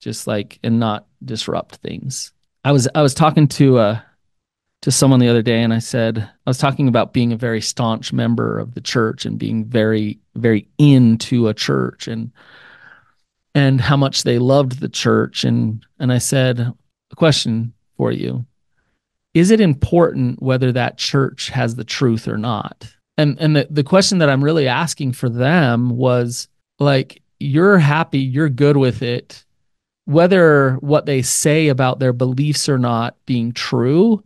just 0.00 0.26
like, 0.26 0.58
and 0.62 0.80
not 0.80 1.06
disrupt 1.24 1.76
things. 1.76 2.32
I 2.64 2.72
was, 2.72 2.88
I 2.94 3.02
was 3.02 3.14
talking 3.14 3.48
to, 3.48 3.78
uh, 3.78 4.00
to 4.82 4.90
someone 4.90 5.20
the 5.20 5.28
other 5.28 5.42
day 5.42 5.62
and 5.62 5.74
I 5.74 5.78
said, 5.78 6.18
I 6.18 6.50
was 6.50 6.56
talking 6.56 6.88
about 6.88 7.12
being 7.12 7.32
a 7.32 7.36
very 7.36 7.60
staunch 7.60 8.14
member 8.14 8.58
of 8.58 8.72
the 8.72 8.80
church 8.80 9.26
and 9.26 9.38
being 9.38 9.66
very, 9.66 10.18
very 10.36 10.66
into 10.78 11.48
a 11.48 11.54
church. 11.54 12.08
And 12.08 12.32
and 13.54 13.80
how 13.80 13.96
much 13.96 14.22
they 14.22 14.38
loved 14.38 14.80
the 14.80 14.88
church. 14.88 15.44
And 15.44 15.84
and 15.98 16.12
I 16.12 16.18
said 16.18 16.60
a 16.60 17.16
question 17.16 17.72
for 17.96 18.12
you. 18.12 18.46
Is 19.34 19.50
it 19.50 19.60
important 19.60 20.42
whether 20.42 20.72
that 20.72 20.98
church 20.98 21.48
has 21.50 21.76
the 21.76 21.84
truth 21.84 22.28
or 22.28 22.38
not? 22.38 22.92
And 23.16 23.38
and 23.40 23.56
the, 23.56 23.66
the 23.70 23.84
question 23.84 24.18
that 24.18 24.30
i'm 24.30 24.42
really 24.42 24.66
asking 24.66 25.12
for 25.12 25.28
them 25.28 25.90
was 25.90 26.48
like 26.78 27.22
you're 27.38 27.78
happy 27.78 28.18
you're 28.18 28.48
good 28.48 28.78
with 28.78 29.02
it 29.02 29.44
whether 30.06 30.74
what 30.80 31.06
they 31.06 31.22
say 31.22 31.68
about 31.68 31.98
their 31.98 32.12
beliefs 32.12 32.68
or 32.68 32.78
not 32.78 33.14
being 33.26 33.52
true 33.52 34.24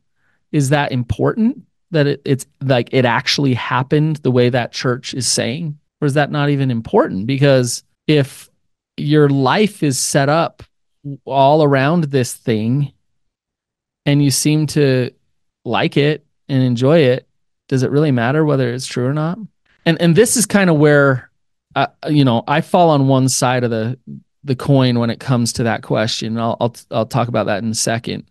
is 0.54 0.68
that 0.68 0.92
important? 0.92 1.62
That 1.90 2.06
it, 2.06 2.22
it's 2.24 2.46
like 2.62 2.88
it 2.92 3.04
actually 3.04 3.54
happened 3.54 4.16
the 4.18 4.30
way 4.30 4.48
that 4.48 4.72
church 4.72 5.12
is 5.12 5.26
saying? 5.26 5.78
Or 6.00 6.06
is 6.06 6.14
that 6.14 6.30
not 6.30 6.48
even 6.48 6.70
important? 6.70 7.26
Because 7.26 7.82
if 8.06 8.48
your 8.96 9.28
life 9.28 9.82
is 9.82 9.98
set 9.98 10.28
up 10.28 10.62
all 11.24 11.62
around 11.62 12.04
this 12.04 12.34
thing 12.34 12.92
and 14.06 14.22
you 14.22 14.30
seem 14.30 14.66
to 14.66 15.10
like 15.64 15.96
it 15.96 16.24
and 16.48 16.62
enjoy 16.62 16.98
it 16.98 17.28
does 17.68 17.82
it 17.82 17.90
really 17.90 18.12
matter 18.12 18.44
whether 18.44 18.72
it's 18.72 18.86
true 18.86 19.06
or 19.06 19.14
not? 19.14 19.38
And 19.86 20.00
and 20.00 20.16
this 20.16 20.36
is 20.36 20.46
kind 20.46 20.70
of 20.70 20.76
where 20.76 21.30
uh, 21.76 21.88
you 22.08 22.24
know 22.24 22.44
i 22.46 22.60
fall 22.60 22.90
on 22.90 23.08
one 23.08 23.28
side 23.28 23.64
of 23.64 23.70
the 23.70 23.98
the 24.44 24.54
coin 24.54 24.98
when 24.98 25.10
it 25.10 25.18
comes 25.18 25.52
to 25.54 25.64
that 25.64 25.82
question 25.82 26.38
i'll 26.38 26.56
i'll, 26.60 26.76
I'll 26.90 27.06
talk 27.06 27.28
about 27.28 27.46
that 27.46 27.62
in 27.62 27.70
a 27.70 27.74
second. 27.74 28.24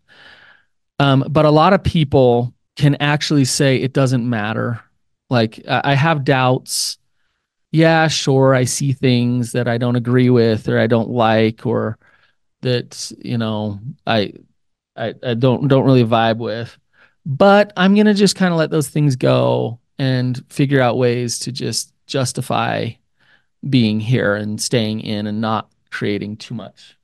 Um, 0.99 1.25
but 1.29 1.45
a 1.45 1.49
lot 1.49 1.73
of 1.73 1.83
people 1.83 2.53
can 2.75 2.95
actually 2.99 3.45
say 3.45 3.77
it 3.77 3.93
doesn't 3.93 4.27
matter. 4.27 4.81
Like 5.29 5.61
i 5.67 5.95
have 5.95 6.23
doubts 6.23 6.97
yeah 7.73 8.07
sure 8.07 8.55
i 8.55 8.63
see 8.63 8.93
things 8.93 9.51
that 9.51 9.67
i 9.67 9.77
don't 9.77 9.97
agree 9.97 10.29
with 10.29 10.69
or 10.69 10.79
i 10.79 10.87
don't 10.87 11.09
like 11.09 11.65
or 11.65 11.97
that 12.61 13.11
you 13.19 13.37
know 13.37 13.77
i 14.07 14.31
i, 14.95 15.13
I 15.21 15.33
don't 15.33 15.67
don't 15.67 15.83
really 15.83 16.05
vibe 16.05 16.37
with 16.37 16.77
but 17.25 17.71
I'm 17.77 17.95
to 17.95 18.13
just 18.13 18.35
kind 18.35 18.51
of 18.51 18.57
let 18.57 18.69
those 18.69 18.89
things 18.89 19.15
go 19.15 19.79
and 19.97 20.43
figure 20.49 20.81
out 20.81 20.97
ways 20.97 21.39
to 21.39 21.51
just 21.51 21.93
justify 22.05 22.89
being 23.69 23.99
here 23.99 24.35
and 24.35 24.61
staying 24.61 25.01
in 25.01 25.27
and 25.27 25.39
not 25.39 25.69
creating 25.91 26.37
too 26.37 26.53
much 26.53 26.97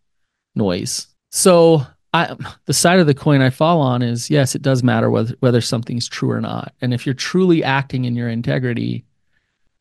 noise. 0.55 1.07
So 1.31 1.85
I, 2.13 2.35
the 2.65 2.73
side 2.73 2.99
of 2.99 3.07
the 3.07 3.13
coin 3.13 3.41
I 3.41 3.49
fall 3.49 3.79
on 3.81 4.01
is 4.01 4.29
yes, 4.29 4.55
it 4.55 4.61
does 4.61 4.83
matter 4.83 5.09
whether 5.09 5.35
whether 5.39 5.61
something's 5.61 6.07
true 6.07 6.31
or 6.31 6.41
not. 6.41 6.73
And 6.81 6.93
if 6.93 7.05
you're 7.05 7.15
truly 7.15 7.63
acting 7.63 8.05
in 8.05 8.15
your 8.15 8.29
integrity 8.29 9.05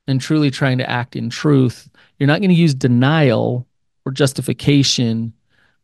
and 0.08 0.20
truly 0.20 0.50
trying 0.50 0.78
to 0.78 0.90
act 0.90 1.14
in 1.14 1.30
truth, 1.30 1.88
you're 2.18 2.26
not 2.26 2.40
going 2.40 2.50
to 2.50 2.56
use 2.56 2.74
denial 2.74 3.66
or 4.04 4.12
justification 4.12 5.32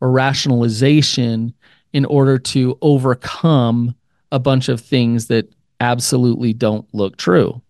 or 0.00 0.10
rationalization 0.10 1.54
in 1.92 2.04
order 2.06 2.38
to 2.38 2.76
overcome 2.82 3.94
a 4.32 4.38
bunch 4.38 4.68
of 4.68 4.80
things 4.80 5.28
that 5.28 5.48
absolutely 5.80 6.52
don't 6.52 6.86
look 6.92 7.16
true 7.16 7.62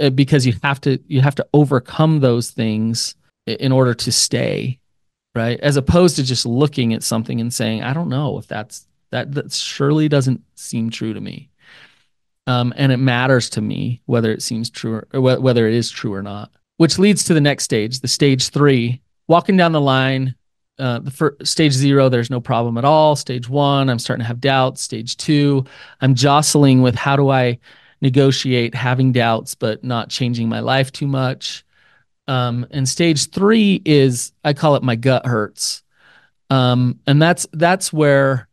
uh, 0.00 0.10
because 0.10 0.46
you 0.46 0.54
have 0.62 0.80
to 0.80 0.98
you 1.06 1.20
have 1.20 1.34
to 1.34 1.46
overcome 1.52 2.20
those 2.20 2.50
things 2.50 3.14
in 3.46 3.72
order 3.72 3.94
to 3.94 4.12
stay 4.12 4.78
right? 5.34 5.58
As 5.60 5.78
opposed 5.78 6.16
to 6.16 6.22
just 6.22 6.44
looking 6.44 6.92
at 6.92 7.02
something 7.02 7.40
and 7.40 7.52
saying 7.52 7.82
i 7.82 7.92
don't 7.92 8.08
know 8.08 8.38
if 8.38 8.46
that's 8.46 8.86
that 9.10 9.32
that 9.32 9.52
surely 9.52 10.08
doesn't 10.08 10.42
seem 10.54 10.90
true 10.90 11.14
to 11.14 11.20
me 11.20 11.48
um, 12.46 12.72
and 12.76 12.92
it 12.92 12.98
matters 12.98 13.50
to 13.50 13.60
me 13.60 14.00
whether 14.06 14.32
it 14.32 14.42
seems 14.42 14.70
true 14.70 14.94
or, 14.94 15.08
or 15.12 15.40
whether 15.40 15.66
it 15.66 15.74
is 15.74 15.90
true 15.90 16.12
or 16.12 16.22
not 16.22 16.50
which 16.76 16.98
leads 16.98 17.24
to 17.24 17.34
the 17.34 17.40
next 17.40 17.64
stage 17.64 18.00
the 18.00 18.08
stage 18.08 18.48
three 18.48 19.00
walking 19.28 19.56
down 19.56 19.72
the 19.72 19.80
line 19.80 20.34
uh, 20.78 20.98
the 20.98 21.10
first 21.10 21.46
stage 21.46 21.72
zero, 21.72 22.08
there's 22.08 22.30
no 22.30 22.40
problem 22.40 22.78
at 22.78 22.84
all. 22.84 23.14
Stage 23.14 23.48
one, 23.48 23.88
I'm 23.88 23.98
starting 23.98 24.22
to 24.24 24.26
have 24.26 24.40
doubts. 24.40 24.82
Stage 24.82 25.16
two, 25.16 25.64
I'm 26.00 26.14
jostling 26.14 26.82
with 26.82 26.94
how 26.94 27.14
do 27.14 27.28
I 27.28 27.58
negotiate 28.00 28.74
having 28.74 29.12
doubts 29.12 29.54
but 29.54 29.84
not 29.84 30.10
changing 30.10 30.48
my 30.48 30.60
life 30.60 30.90
too 30.90 31.06
much. 31.06 31.64
Um, 32.26 32.66
and 32.70 32.88
stage 32.88 33.30
three 33.30 33.80
is 33.84 34.32
I 34.44 34.54
call 34.54 34.76
it 34.76 34.82
my 34.82 34.96
gut 34.96 35.26
hurts, 35.26 35.82
um, 36.50 36.98
and 37.06 37.20
that's 37.20 37.46
that's 37.52 37.92
where 37.92 38.48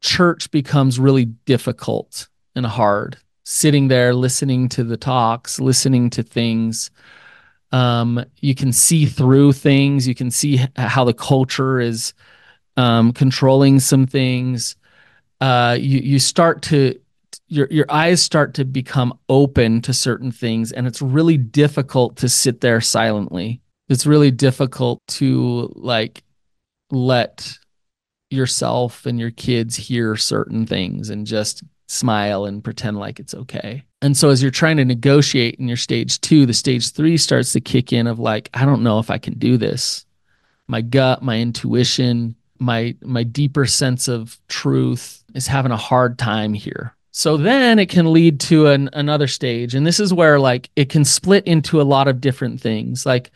church 0.00 0.50
becomes 0.50 0.98
really 0.98 1.24
difficult 1.24 2.28
and 2.54 2.66
hard. 2.66 3.16
Sitting 3.44 3.88
there 3.88 4.14
listening 4.14 4.68
to 4.70 4.84
the 4.84 4.96
talks, 4.96 5.60
listening 5.60 6.10
to 6.10 6.22
things 6.22 6.90
um, 7.74 8.24
you 8.40 8.54
can 8.54 8.72
see 8.72 9.04
through 9.04 9.52
things. 9.52 10.06
You 10.06 10.14
can 10.14 10.30
see 10.30 10.64
how 10.76 11.02
the 11.02 11.12
culture 11.12 11.80
is 11.80 12.14
um, 12.76 13.12
controlling 13.12 13.80
some 13.80 14.06
things. 14.06 14.76
Uh, 15.40 15.76
you 15.78 15.98
you 15.98 16.20
start 16.20 16.62
to 16.62 17.00
your 17.48 17.66
your 17.72 17.86
eyes 17.88 18.22
start 18.22 18.54
to 18.54 18.64
become 18.64 19.18
open 19.28 19.82
to 19.82 19.92
certain 19.92 20.30
things, 20.30 20.70
and 20.70 20.86
it's 20.86 21.02
really 21.02 21.36
difficult 21.36 22.14
to 22.18 22.28
sit 22.28 22.60
there 22.60 22.80
silently. 22.80 23.60
It's 23.88 24.06
really 24.06 24.30
difficult 24.30 25.00
to 25.08 25.72
like 25.74 26.22
let 26.92 27.58
yourself 28.30 29.04
and 29.04 29.18
your 29.18 29.32
kids 29.32 29.74
hear 29.74 30.14
certain 30.14 30.64
things 30.64 31.10
and 31.10 31.26
just 31.26 31.64
smile 31.86 32.44
and 32.44 32.64
pretend 32.64 32.98
like 32.98 33.20
it's 33.20 33.34
okay. 33.34 33.84
And 34.02 34.16
so 34.16 34.30
as 34.30 34.42
you're 34.42 34.50
trying 34.50 34.76
to 34.78 34.84
negotiate 34.84 35.56
in 35.56 35.68
your 35.68 35.76
stage 35.76 36.20
two, 36.20 36.46
the 36.46 36.52
stage 36.52 36.92
three 36.92 37.16
starts 37.16 37.52
to 37.52 37.60
kick 37.60 37.92
in 37.92 38.06
of 38.06 38.18
like, 38.18 38.50
I 38.54 38.64
don't 38.64 38.82
know 38.82 38.98
if 38.98 39.10
I 39.10 39.18
can 39.18 39.38
do 39.38 39.56
this. 39.56 40.04
My 40.66 40.80
gut, 40.80 41.22
my 41.22 41.40
intuition, 41.40 42.34
my 42.58 42.96
my 43.02 43.22
deeper 43.22 43.66
sense 43.66 44.08
of 44.08 44.38
truth 44.48 45.22
is 45.34 45.46
having 45.46 45.72
a 45.72 45.76
hard 45.76 46.18
time 46.18 46.54
here. 46.54 46.94
So 47.10 47.36
then 47.36 47.78
it 47.78 47.88
can 47.88 48.12
lead 48.12 48.40
to 48.40 48.66
an, 48.68 48.90
another 48.92 49.28
stage. 49.28 49.74
And 49.74 49.86
this 49.86 50.00
is 50.00 50.12
where 50.12 50.40
like 50.40 50.70
it 50.74 50.88
can 50.88 51.04
split 51.04 51.46
into 51.46 51.80
a 51.80 51.82
lot 51.82 52.08
of 52.08 52.20
different 52.20 52.60
things. 52.60 53.06
Like 53.06 53.30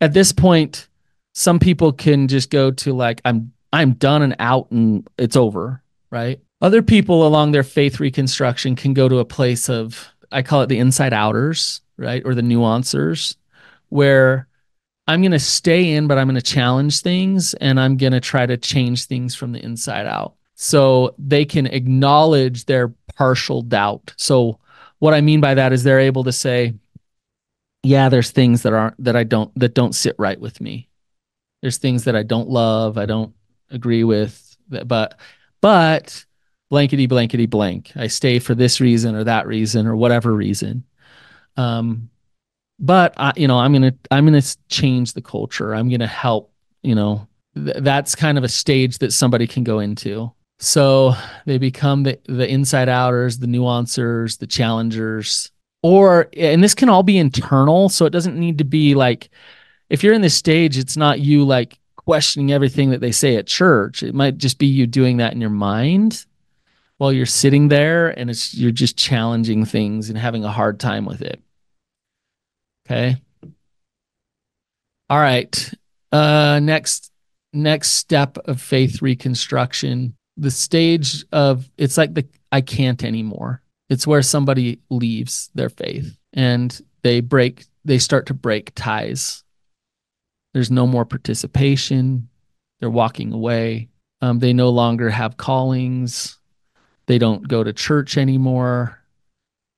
at 0.00 0.14
this 0.14 0.32
point, 0.32 0.88
some 1.34 1.58
people 1.58 1.92
can 1.92 2.28
just 2.28 2.50
go 2.50 2.70
to 2.70 2.92
like, 2.92 3.20
I'm 3.24 3.52
I'm 3.72 3.92
done 3.92 4.22
and 4.22 4.36
out 4.38 4.70
and 4.70 5.06
it's 5.18 5.36
over, 5.36 5.82
right? 6.10 6.40
Other 6.60 6.82
people 6.82 7.26
along 7.26 7.52
their 7.52 7.62
faith 7.62 8.00
reconstruction 8.00 8.76
can 8.76 8.92
go 8.92 9.08
to 9.08 9.18
a 9.18 9.24
place 9.24 9.68
of, 9.68 10.08
I 10.30 10.42
call 10.42 10.62
it 10.62 10.66
the 10.66 10.78
inside 10.78 11.12
outers, 11.12 11.80
right? 11.96 12.22
Or 12.24 12.34
the 12.34 12.42
nuancers, 12.42 13.36
where 13.88 14.46
I'm 15.06 15.22
going 15.22 15.32
to 15.32 15.38
stay 15.38 15.92
in, 15.92 16.06
but 16.06 16.18
I'm 16.18 16.26
going 16.26 16.34
to 16.36 16.42
challenge 16.42 17.00
things 17.00 17.54
and 17.54 17.80
I'm 17.80 17.96
going 17.96 18.12
to 18.12 18.20
try 18.20 18.46
to 18.46 18.56
change 18.56 19.06
things 19.06 19.34
from 19.34 19.52
the 19.52 19.64
inside 19.64 20.06
out. 20.06 20.34
So 20.54 21.14
they 21.18 21.46
can 21.46 21.66
acknowledge 21.66 22.66
their 22.66 22.94
partial 23.16 23.62
doubt. 23.62 24.12
So 24.16 24.60
what 24.98 25.14
I 25.14 25.22
mean 25.22 25.40
by 25.40 25.54
that 25.54 25.72
is 25.72 25.82
they're 25.82 25.98
able 25.98 26.24
to 26.24 26.32
say, 26.32 26.74
yeah, 27.82 28.10
there's 28.10 28.30
things 28.30 28.62
that 28.62 28.74
aren't, 28.74 29.02
that 29.02 29.16
I 29.16 29.24
don't, 29.24 29.50
that 29.58 29.74
don't 29.74 29.94
sit 29.94 30.14
right 30.18 30.38
with 30.38 30.60
me. 30.60 30.90
There's 31.62 31.78
things 31.78 32.04
that 32.04 32.14
I 32.14 32.22
don't 32.22 32.50
love, 32.50 32.98
I 32.98 33.06
don't 33.06 33.34
agree 33.70 34.04
with, 34.04 34.56
but, 34.68 35.18
but 35.62 36.24
blankety 36.70 37.06
blankety 37.06 37.46
blank. 37.46 37.92
I 37.96 38.06
stay 38.06 38.38
for 38.38 38.54
this 38.54 38.80
reason 38.80 39.14
or 39.14 39.24
that 39.24 39.46
reason 39.46 39.86
or 39.86 39.96
whatever 39.96 40.32
reason. 40.32 40.84
Um, 41.56 42.08
but 42.78 43.12
I, 43.18 43.32
you 43.36 43.46
know, 43.46 43.58
I'm 43.58 43.72
gonna 43.72 43.94
I'm 44.10 44.24
gonna 44.24 44.42
change 44.68 45.12
the 45.12 45.20
culture. 45.20 45.74
I'm 45.74 45.90
gonna 45.90 46.06
help. 46.06 46.52
You 46.82 46.94
know, 46.94 47.28
th- 47.54 47.76
that's 47.80 48.14
kind 48.14 48.38
of 48.38 48.44
a 48.44 48.48
stage 48.48 48.98
that 48.98 49.12
somebody 49.12 49.46
can 49.46 49.64
go 49.64 49.80
into. 49.80 50.32
So 50.60 51.14
they 51.44 51.58
become 51.58 52.04
the 52.04 52.18
the 52.24 52.48
inside 52.48 52.88
outers, 52.88 53.38
the 53.38 53.46
nuancers, 53.46 54.38
the 54.38 54.46
challengers, 54.46 55.50
or 55.82 56.28
and 56.36 56.64
this 56.64 56.74
can 56.74 56.88
all 56.88 57.02
be 57.02 57.18
internal. 57.18 57.88
So 57.90 58.06
it 58.06 58.10
doesn't 58.10 58.38
need 58.38 58.58
to 58.58 58.64
be 58.64 58.94
like 58.94 59.28
if 59.90 60.02
you're 60.02 60.14
in 60.14 60.22
this 60.22 60.34
stage, 60.34 60.78
it's 60.78 60.96
not 60.96 61.20
you 61.20 61.44
like 61.44 61.78
questioning 61.96 62.52
everything 62.52 62.90
that 62.90 63.00
they 63.00 63.12
say 63.12 63.36
at 63.36 63.46
church. 63.46 64.02
It 64.02 64.14
might 64.14 64.38
just 64.38 64.58
be 64.58 64.66
you 64.66 64.86
doing 64.86 65.18
that 65.18 65.32
in 65.32 65.40
your 65.40 65.50
mind 65.50 66.24
while 67.00 67.14
you're 67.14 67.24
sitting 67.24 67.68
there 67.68 68.08
and 68.08 68.28
it's 68.28 68.52
you're 68.52 68.70
just 68.70 68.94
challenging 68.94 69.64
things 69.64 70.10
and 70.10 70.18
having 70.18 70.44
a 70.44 70.52
hard 70.52 70.78
time 70.78 71.06
with 71.06 71.22
it. 71.22 71.40
Okay. 72.86 73.16
All 75.08 75.18
right. 75.18 75.72
Uh 76.12 76.60
next 76.62 77.10
next 77.54 77.92
step 77.92 78.36
of 78.44 78.60
faith 78.60 79.00
reconstruction, 79.00 80.14
the 80.36 80.50
stage 80.50 81.24
of 81.32 81.70
it's 81.78 81.96
like 81.96 82.12
the 82.12 82.28
I 82.52 82.60
can't 82.60 83.02
anymore. 83.02 83.62
It's 83.88 84.06
where 84.06 84.20
somebody 84.20 84.80
leaves 84.90 85.48
their 85.54 85.70
faith 85.70 86.18
and 86.34 86.78
they 87.02 87.22
break 87.22 87.64
they 87.82 87.98
start 87.98 88.26
to 88.26 88.34
break 88.34 88.74
ties. 88.74 89.42
There's 90.52 90.70
no 90.70 90.86
more 90.86 91.06
participation. 91.06 92.28
They're 92.78 92.90
walking 92.90 93.32
away. 93.32 93.88
Um, 94.20 94.38
they 94.38 94.52
no 94.52 94.68
longer 94.68 95.08
have 95.08 95.38
callings 95.38 96.36
they 97.10 97.18
don't 97.18 97.48
go 97.48 97.64
to 97.64 97.72
church 97.72 98.16
anymore 98.16 98.98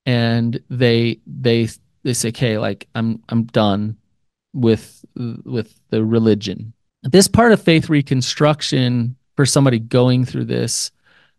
and 0.05 0.62
they 0.69 1.19
they 1.27 1.69
they 2.03 2.12
say 2.12 2.29
okay 2.29 2.59
like 2.59 2.89
i'm 2.95 3.23
i'm 3.29 3.45
done 3.45 3.97
with 4.53 5.05
with 5.45 5.81
the 5.91 6.05
religion 6.05 6.73
this 7.05 7.29
part 7.29 7.53
of 7.53 7.62
faith 7.62 7.89
reconstruction 7.89 9.17
for 9.37 9.47
somebody 9.47 9.79
going 9.79 10.25
through 10.25 10.45
this 10.45 10.91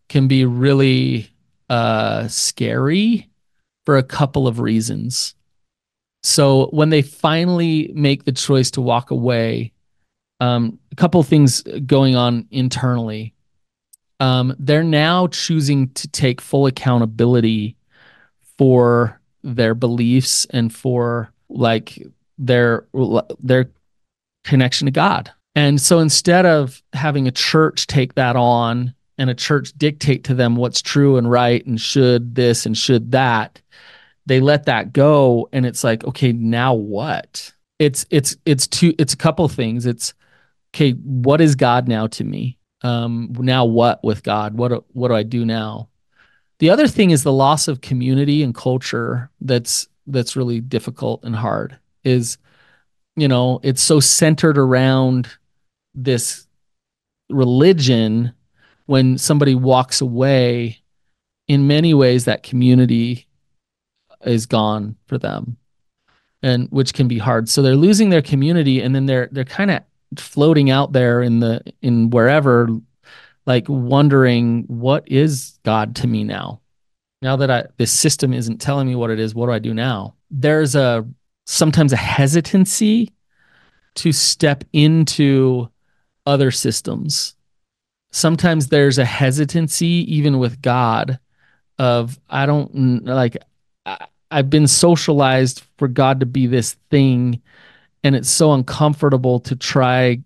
can 0.10 0.28
be 0.28 0.46
really 0.46 1.30
uh 1.70 2.28
scary 2.28 3.30
for 3.86 3.98
a 3.98 4.04
couple 4.04 4.48
of 4.48 4.60
reasons. 4.60 5.36
So 6.24 6.68
when 6.68 6.90
they 6.90 7.02
finally 7.02 7.92
make 7.94 8.24
the 8.24 8.32
choice 8.32 8.72
to 8.72 8.82
walk 8.82 9.12
away, 9.12 9.74
um, 10.40 10.80
a 10.92 10.96
couple 10.96 11.22
things 11.24 11.62
going 11.86 12.16
on 12.16 12.48
internally. 12.52 13.33
Um, 14.24 14.56
they're 14.58 14.86
now 14.86 15.28
choosing 15.28 15.90
to 15.96 16.08
take 16.08 16.40
full 16.40 16.66
accountability 16.66 17.76
for 18.58 19.20
their 19.44 19.76
beliefs 19.76 20.48
and 20.52 20.74
for 20.74 21.30
like 21.50 22.02
their 22.38 22.88
their 23.42 23.70
connection 24.46 24.86
to 24.86 24.92
God. 24.92 25.30
And 25.56 25.82
so 25.82 26.00
instead 26.00 26.46
of 26.46 26.82
having 26.94 27.28
a 27.28 27.32
church 27.32 27.86
take 27.86 28.16
that 28.16 28.38
on 28.38 28.94
and 29.18 29.30
a 29.30 29.36
church 29.36 29.74
dictate 29.74 30.24
to 30.24 30.34
them 30.34 30.56
what's 30.56 30.82
true 30.82 31.18
and 31.18 31.30
right 31.30 31.64
and 31.66 31.80
should 31.80 32.34
this 32.34 32.66
and 32.66 32.78
should 32.78 33.12
that, 33.12 33.62
they 34.26 34.40
let 34.40 34.68
that 34.68 34.94
go 34.94 35.50
and 35.52 35.66
it's 35.66 35.84
like, 35.84 36.06
okay, 36.06 36.32
now 36.32 36.74
what? 36.74 37.54
It's 37.78 38.06
it's 38.10 38.38
it's 38.46 38.68
two 38.68 38.94
it's 38.98 39.14
a 39.14 39.18
couple 39.18 39.50
things. 39.50 39.86
It's 39.86 40.14
okay, 40.74 40.92
what 40.92 41.42
is 41.42 41.56
God 41.56 41.90
now 41.90 42.08
to 42.08 42.24
me? 42.24 42.58
Um 42.84 43.34
now 43.40 43.66
what 43.66 44.04
with 44.04 44.24
God? 44.24 44.56
What 44.56 44.84
what 44.94 45.08
do 45.08 45.16
I 45.16 45.24
do 45.24 45.46
now? 45.46 45.90
The 46.60 46.70
other 46.70 46.88
thing 46.88 47.12
is 47.12 47.24
the 47.24 47.34
loss 47.34 47.68
of 47.68 47.82
community 47.82 48.44
and 48.44 48.54
culture 48.54 49.30
that's 49.42 49.88
that's 50.08 50.36
really 50.36 50.60
difficult 50.60 51.24
and 51.24 51.36
hard 51.36 51.78
is 52.04 52.38
you 53.16 53.28
know, 53.28 53.60
it's 53.62 53.82
so 53.82 54.00
centered 54.00 54.58
around 54.58 55.30
this 55.94 56.48
religion 57.30 58.34
when 58.86 59.18
somebody 59.18 59.56
walks 59.56 60.02
away 60.02 60.82
in 61.48 61.68
many 61.68 61.94
ways 61.94 62.26
that 62.26 62.44
community 62.44 63.28
is 64.26 64.46
gone 64.46 64.96
for 65.08 65.18
them 65.18 65.58
and 66.42 66.68
which 66.70 66.94
can 66.94 67.08
be 67.08 67.18
hard 67.18 67.50
so 67.50 67.62
they're 67.62 67.76
losing 67.76 68.10
their 68.10 68.22
community 68.22 68.82
and 68.82 68.96
then 68.96 69.06
they're 69.06 69.28
they're 69.32 69.44
kind 69.44 69.72
of 69.72 69.82
floating 70.20 70.70
out 70.70 70.94
there 70.94 71.22
in 71.22 71.40
the 71.40 71.62
in 71.82 72.10
wherever 72.10 72.70
like 73.46 73.66
wondering 73.68 74.64
what 74.68 75.04
is 75.08 75.60
god 75.64 75.96
to 75.96 76.08
me 76.08 76.24
now 76.24 76.62
now 77.22 77.36
that 77.36 77.52
i 77.52 77.64
this 77.78 77.92
system 77.92 78.34
isn't 78.34 78.60
telling 78.62 78.88
me 78.88 78.96
what 78.96 79.10
it 79.10 79.20
is 79.20 79.36
what 79.36 79.48
do 79.48 79.52
i 79.52 79.60
do 79.60 79.74
now 79.74 80.16
there's 80.32 80.76
a 80.76 81.06
sometimes 81.46 81.94
a 81.94 81.98
hesitancy 81.98 83.12
to 83.96 84.12
step 84.12 84.64
into 84.74 85.70
other 86.26 86.52
systems. 86.52 87.36
Sometimes 88.12 88.68
there's 88.68 88.98
a 88.98 89.06
hesitancy, 89.06 90.06
even 90.16 90.40
with 90.40 90.62
God, 90.62 91.20
of 91.80 92.20
I 92.30 92.46
don't 92.46 93.06
like, 93.06 93.38
I, 93.86 94.06
I've 94.30 94.50
been 94.50 94.68
socialized 94.68 95.64
for 95.78 95.88
God 95.88 96.20
to 96.20 96.26
be 96.26 96.48
this 96.48 96.74
thing, 96.90 97.42
and 98.04 98.16
it's 98.16 98.30
so 98.30 98.54
uncomfortable 98.54 99.40
to 99.42 99.56
try 99.56 100.22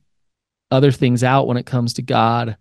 other 0.72 0.92
things 0.92 1.24
out 1.24 1.48
when 1.48 1.58
it 1.58 1.66
comes 1.66 1.94
to 1.94 2.02
God. 2.02 2.58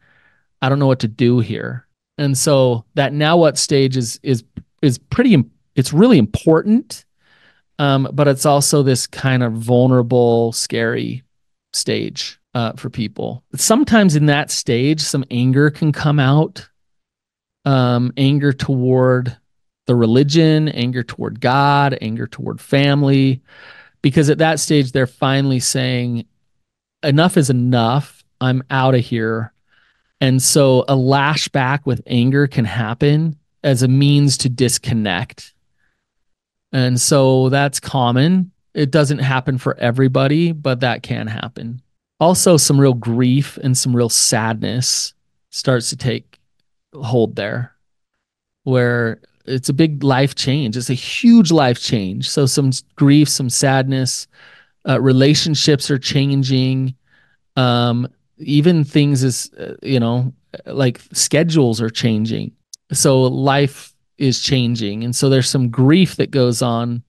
I 0.63 0.69
don't 0.69 0.79
know 0.79 0.87
what 0.87 1.01
to 1.01 1.09
do 1.09 1.41
here. 1.41 1.87
And 2.19 2.37
so 2.37 2.85
that 2.95 3.13
now 3.13 3.37
what 3.37 3.59
stage 3.59 3.97
is 3.97 4.19
is 4.23 4.45
is 4.83 4.99
pretty 4.99 5.45
it's 5.75 5.93
really 5.93 6.19
important 6.19 7.05
um, 7.79 8.09
but 8.13 8.29
it's 8.29 8.47
also 8.47 8.83
this 8.83 9.07
kind 9.07 9.43
of 9.43 9.53
vulnerable, 9.53 10.53
scary 10.53 11.23
stage 11.73 12.41
uh, 12.55 12.73
for 12.73 12.89
people. 12.89 13.45
Sometimes 13.55 14.17
in 14.17 14.27
that 14.27 14.51
stage, 14.51 15.01
some 15.01 15.25
anger 15.31 15.71
can 15.71 15.93
come 15.93 16.19
out 16.19 16.69
um, 17.65 18.13
anger 18.17 18.53
toward 18.53 19.37
the 19.87 19.95
religion, 19.95 20.69
anger 20.71 21.03
toward 21.03 21.41
God, 21.41 21.99
anger 22.01 22.27
toward 22.27 22.61
family, 22.61 23.43
because 24.07 24.31
at 24.31 24.39
that 24.39 24.61
stage, 24.61 24.93
they're 24.93 25.09
finally 25.09 25.59
saying, 25.59 26.27
enough 27.03 27.37
is 27.37 27.51
enough. 27.51 28.25
I'm 28.41 28.63
out 28.71 28.95
of 28.95 29.04
here. 29.04 29.52
And 30.21 30.41
so 30.41 30.83
a 30.83 30.95
lashback 30.95 31.87
with 31.87 32.02
anger 32.07 32.47
can 32.47 32.67
happen 32.67 33.37
as 33.65 33.83
a 33.83 33.89
means 33.89 34.39
to 34.39 34.49
disconnect 34.49 35.54
and 36.73 37.00
so 37.00 37.49
that's 37.49 37.80
common. 37.80 38.50
It 38.75 38.91
doesn't 38.91 39.21
happen 39.21 39.57
for 39.57 39.78
everybody, 39.78 40.52
but 40.52 40.80
that 40.80 41.02
can 41.02 41.26
happen. 41.26 41.80
Also, 42.21 42.59
some 42.59 42.78
real 42.78 42.93
grief 42.93 43.57
and 43.63 43.76
some 43.76 43.97
real 43.97 44.11
sadness 44.11 45.15
starts 45.50 45.89
to 45.89 45.97
take 45.97 46.39
hold 46.95 47.37
there, 47.37 47.73
where 48.65 49.21
it's 49.49 49.69
a 49.69 49.75
big 49.75 50.02
life 50.02 50.35
change. 50.35 50.76
It's 50.76 50.91
a 50.91 50.95
huge 50.95 51.50
life 51.50 51.80
change. 51.80 52.28
So, 52.28 52.47
some 52.47 52.71
grief, 52.97 53.28
some 53.28 53.50
sadness, 53.50 54.26
uh, 54.89 55.00
relationships 55.00 55.91
are 55.91 55.99
changing. 55.99 56.95
Um, 57.56 58.09
even 58.39 58.85
things 58.85 59.25
as, 59.25 59.50
uh, 59.59 59.75
you 59.82 59.99
know, 59.99 60.35
like 60.67 61.00
schedules 61.13 61.80
are 61.80 61.91
changing. 61.91 62.52
So, 62.93 63.23
life 63.23 63.95
is 64.19 64.41
changing. 64.41 65.04
And 65.04 65.15
so 65.15 65.28
there's 65.28 65.49
some 65.49 65.71
grief 65.71 66.17
that 66.17 66.30
goes 66.30 66.63
on 66.63 67.02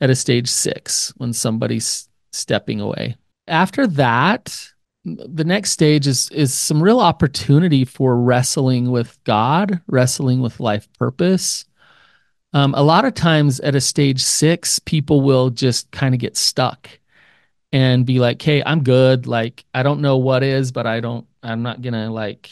at 0.00 0.10
a 0.10 0.14
stage 0.14 0.48
six 0.48 1.12
when 1.16 1.32
somebody's 1.32 2.08
stepping 2.32 2.80
away. 2.80 3.16
After 3.48 3.86
that, 3.86 4.56
the 5.04 5.44
next 5.44 5.72
stage 5.72 6.06
is 6.06 6.30
is 6.30 6.54
some 6.54 6.82
real 6.82 7.00
opportunity 7.00 7.84
for 7.84 8.18
wrestling 8.18 8.90
with 8.90 9.18
God, 9.24 9.80
wrestling 9.86 10.40
with 10.40 10.60
life 10.60 10.88
purpose. 10.98 11.66
Um, 12.54 12.74
a 12.74 12.82
lot 12.82 13.04
of 13.04 13.14
times 13.14 13.60
at 13.60 13.74
a 13.74 13.80
stage 13.80 14.22
six, 14.22 14.78
people 14.78 15.20
will 15.20 15.50
just 15.50 15.90
kind 15.90 16.14
of 16.14 16.20
get 16.20 16.36
stuck 16.36 16.88
and 17.72 18.06
be 18.06 18.20
like, 18.20 18.40
"Hey, 18.40 18.62
I'm 18.64 18.82
good. 18.82 19.26
Like, 19.26 19.64
I 19.74 19.82
don't 19.82 20.00
know 20.00 20.16
what 20.16 20.42
is, 20.42 20.72
but 20.72 20.86
I 20.86 21.00
don't. 21.00 21.26
I'm 21.42 21.62
not 21.62 21.82
gonna 21.82 22.10
like. 22.10 22.48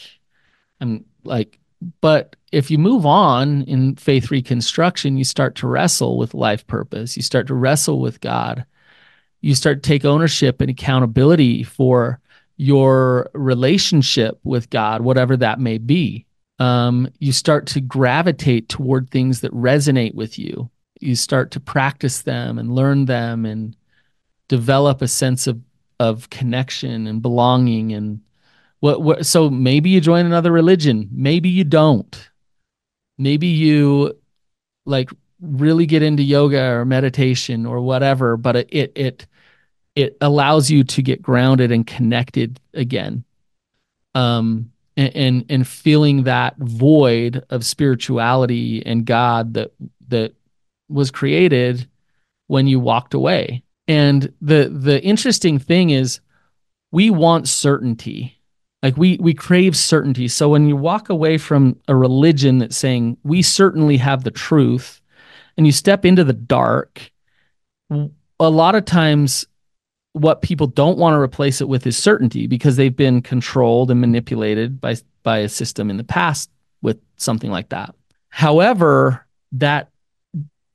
I'm 0.79 1.05
like 1.23 1.57
but 2.01 2.35
if 2.51 2.69
you 2.71 2.77
move 2.77 3.05
on 3.05 3.63
in 3.63 3.95
faith 3.95 4.31
reconstruction, 4.31 5.17
you 5.17 5.23
start 5.23 5.55
to 5.55 5.67
wrestle 5.67 6.17
with 6.17 6.33
life 6.33 6.65
purpose. 6.67 7.17
You 7.17 7.23
start 7.23 7.47
to 7.47 7.53
wrestle 7.53 7.99
with 7.99 8.21
God. 8.21 8.65
You 9.41 9.55
start 9.55 9.83
to 9.83 9.87
take 9.87 10.05
ownership 10.05 10.61
and 10.61 10.69
accountability 10.69 11.63
for 11.63 12.19
your 12.55 13.29
relationship 13.33 14.39
with 14.43 14.69
God, 14.69 15.01
whatever 15.01 15.35
that 15.37 15.59
may 15.59 15.77
be. 15.77 16.25
Um, 16.59 17.09
you 17.19 17.31
start 17.31 17.67
to 17.67 17.81
gravitate 17.81 18.69
toward 18.69 19.09
things 19.09 19.41
that 19.41 19.51
resonate 19.53 20.13
with 20.13 20.37
you. 20.37 20.69
You 20.99 21.15
start 21.15 21.51
to 21.51 21.59
practice 21.59 22.21
them 22.21 22.57
and 22.57 22.75
learn 22.75 23.05
them 23.05 23.45
and 23.45 23.75
develop 24.47 25.01
a 25.01 25.07
sense 25.07 25.47
of, 25.47 25.59
of 25.99 26.29
connection 26.29 27.07
and 27.07 27.21
belonging 27.21 27.93
and 27.93 28.21
what, 28.83 29.01
what 29.01 29.25
so 29.25 29.49
maybe 29.49 29.89
you 29.89 30.01
join 30.01 30.25
another 30.25 30.51
religion, 30.51 31.07
maybe 31.09 31.47
you 31.47 31.63
don't. 31.63 32.29
Maybe 33.17 33.47
you 33.47 34.19
like 34.85 35.09
really 35.39 35.85
get 35.85 36.03
into 36.03 36.21
yoga 36.21 36.61
or 36.61 36.83
meditation 36.83 37.65
or 37.65 37.79
whatever, 37.79 38.35
but 38.35 38.57
it 38.57 38.69
it 38.73 38.91
it, 38.97 39.27
it 39.95 40.17
allows 40.19 40.69
you 40.69 40.83
to 40.83 41.01
get 41.01 41.21
grounded 41.21 41.71
and 41.71 41.87
connected 41.87 42.59
again. 42.73 43.23
Um 44.15 44.72
and, 44.95 45.45
and 45.49 45.67
feeling 45.67 46.23
that 46.23 46.55
void 46.57 47.43
of 47.49 47.65
spirituality 47.65 48.85
and 48.85 49.05
God 49.05 49.53
that 49.55 49.73
that 50.09 50.35
was 50.89 51.11
created 51.11 51.87
when 52.47 52.67
you 52.67 52.79
walked 52.79 53.13
away. 53.13 53.63
And 53.87 54.31
the 54.41 54.69
the 54.69 55.01
interesting 55.03 55.59
thing 55.59 55.89
is 55.89 56.19
we 56.91 57.09
want 57.09 57.47
certainty 57.47 58.39
like 58.83 58.95
we 58.97 59.17
we 59.19 59.33
crave 59.33 59.75
certainty 59.75 60.27
so 60.27 60.49
when 60.49 60.67
you 60.67 60.75
walk 60.75 61.09
away 61.09 61.37
from 61.37 61.77
a 61.87 61.95
religion 61.95 62.59
that's 62.59 62.77
saying 62.77 63.17
we 63.23 63.41
certainly 63.41 63.97
have 63.97 64.23
the 64.23 64.31
truth 64.31 65.01
and 65.57 65.65
you 65.65 65.71
step 65.71 66.05
into 66.05 66.23
the 66.23 66.33
dark 66.33 67.11
a 67.89 68.49
lot 68.49 68.75
of 68.75 68.85
times 68.85 69.45
what 70.13 70.41
people 70.41 70.67
don't 70.67 70.97
want 70.97 71.13
to 71.13 71.19
replace 71.19 71.61
it 71.61 71.67
with 71.67 71.85
is 71.85 71.97
certainty 71.97 72.47
because 72.47 72.75
they've 72.75 72.95
been 72.95 73.21
controlled 73.21 73.91
and 73.91 74.01
manipulated 74.01 74.79
by 74.79 74.95
by 75.23 75.39
a 75.39 75.49
system 75.49 75.89
in 75.89 75.97
the 75.97 76.03
past 76.03 76.49
with 76.81 76.99
something 77.17 77.51
like 77.51 77.69
that 77.69 77.93
however 78.29 79.25
that 79.51 79.89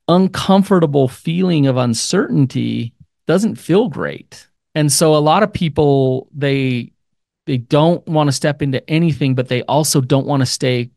uncomfortable 0.07 1.07
feeling 1.07 1.67
of 1.67 1.77
uncertainty 1.77 2.93
doesn't 3.27 3.55
feel 3.55 3.89
great 3.89 4.47
and 4.75 4.91
so 4.91 5.15
a 5.15 5.17
lot 5.17 5.43
of 5.43 5.51
people 5.51 6.27
they 6.33 6.91
they 7.49 7.57
don't 7.57 8.07
want 8.07 8.27
to 8.27 8.31
step 8.31 8.61
into 8.61 8.87
anything, 8.87 9.33
but 9.33 9.47
they 9.47 9.63
also 9.63 10.01
don't 10.01 10.27
want 10.27 10.41
to 10.41 10.45
stay 10.45 10.91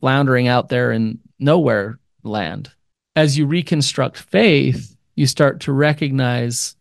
floundering 0.00 0.48
out 0.48 0.70
there 0.70 0.90
in 0.90 1.18
nowhere 1.38 1.98
land. 2.22 2.70
As 3.14 3.36
you 3.36 3.44
reconstruct 3.44 4.16
faith, 4.16 4.96
you 5.16 5.26
start 5.26 5.60
to 5.60 5.72
recognize 5.72 6.77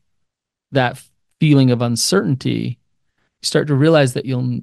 that 0.72 1.02
feeling 1.40 1.72
of 1.72 1.82
uncertainty. 1.82 2.80
You 3.42 3.46
start 3.48 3.68
to 3.68 3.76
realize 3.76 4.14
that 4.14 4.26
you'll 4.26 4.62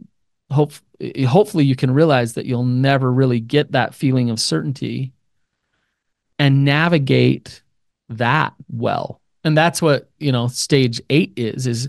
hope 0.50 0.72
eh, 1.00 1.24
hopefully 1.24 1.64
you 1.64 1.76
can 1.76 1.90
realize 1.92 2.34
that 2.34 2.46
you'll 2.46 2.64
never 2.64 3.12
really 3.12 3.40
get 3.40 3.72
that 3.72 3.94
feeling 3.94 4.30
of 4.30 4.40
certainty. 4.40 5.12
and 6.38 6.64
navigate 6.64 7.62
that 8.08 8.52
well. 8.68 9.20
And 9.44 9.56
that's 9.56 9.80
what, 9.80 10.10
you 10.18 10.32
know, 10.32 10.48
stage 10.48 11.00
8 11.10 11.32
is 11.36 11.66
is 11.66 11.88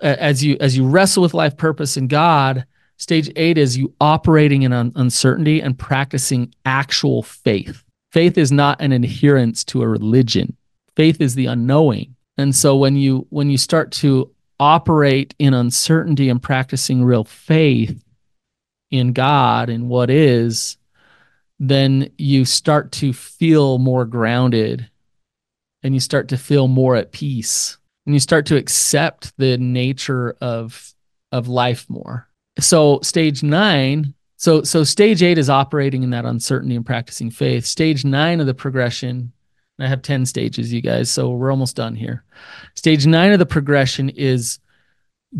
as 0.00 0.44
you 0.44 0.56
as 0.60 0.76
you 0.76 0.86
wrestle 0.86 1.22
with 1.22 1.34
life 1.34 1.56
purpose 1.56 1.96
and 1.96 2.08
God, 2.08 2.66
stage 2.98 3.30
8 3.36 3.56
is 3.58 3.76
you 3.78 3.94
operating 4.00 4.62
in 4.62 4.72
un- 4.72 4.92
uncertainty 4.96 5.60
and 5.60 5.78
practicing 5.78 6.54
actual 6.64 7.22
faith. 7.22 7.84
Faith 8.12 8.36
is 8.36 8.50
not 8.52 8.80
an 8.80 8.92
adherence 8.92 9.64
to 9.64 9.82
a 9.82 9.88
religion. 9.88 10.56
Faith 10.96 11.20
is 11.20 11.34
the 11.34 11.46
unknowing. 11.46 12.14
And 12.38 12.54
so 12.54 12.76
when 12.76 12.96
you 12.96 13.26
when 13.30 13.50
you 13.50 13.58
start 13.58 13.92
to 13.92 14.30
operate 14.58 15.34
in 15.38 15.54
uncertainty 15.54 16.28
and 16.28 16.42
practicing 16.42 17.02
real 17.02 17.24
faith 17.24 18.02
in 18.90 19.12
God 19.12 19.70
and 19.70 19.88
what 19.88 20.10
is, 20.10 20.76
then 21.58 22.10
you 22.18 22.44
start 22.44 22.92
to 22.92 23.12
feel 23.12 23.78
more 23.78 24.04
grounded 24.04 24.88
and 25.82 25.94
you 25.94 26.00
start 26.00 26.28
to 26.28 26.36
feel 26.36 26.68
more 26.68 26.96
at 26.96 27.12
peace 27.12 27.78
and 28.06 28.14
you 28.14 28.20
start 28.20 28.46
to 28.46 28.56
accept 28.56 29.36
the 29.36 29.58
nature 29.58 30.36
of 30.40 30.94
of 31.32 31.48
life 31.48 31.88
more. 31.88 32.28
So 32.58 33.00
stage 33.02 33.42
9 33.42 34.14
so 34.40 34.62
so 34.62 34.84
stage 34.84 35.22
8 35.22 35.36
is 35.36 35.50
operating 35.50 36.02
in 36.02 36.10
that 36.10 36.24
uncertainty 36.24 36.74
and 36.74 36.86
practicing 36.86 37.30
faith. 37.30 37.66
Stage 37.66 38.06
9 38.06 38.40
of 38.40 38.46
the 38.46 38.54
progression 38.54 39.32
I 39.80 39.88
have 39.88 40.02
10 40.02 40.26
stages 40.26 40.72
you 40.72 40.80
guys 40.80 41.10
so 41.10 41.30
we're 41.30 41.50
almost 41.50 41.76
done 41.76 41.94
here. 41.94 42.24
Stage 42.74 43.06
9 43.06 43.32
of 43.32 43.38
the 43.38 43.46
progression 43.46 44.10
is 44.10 44.58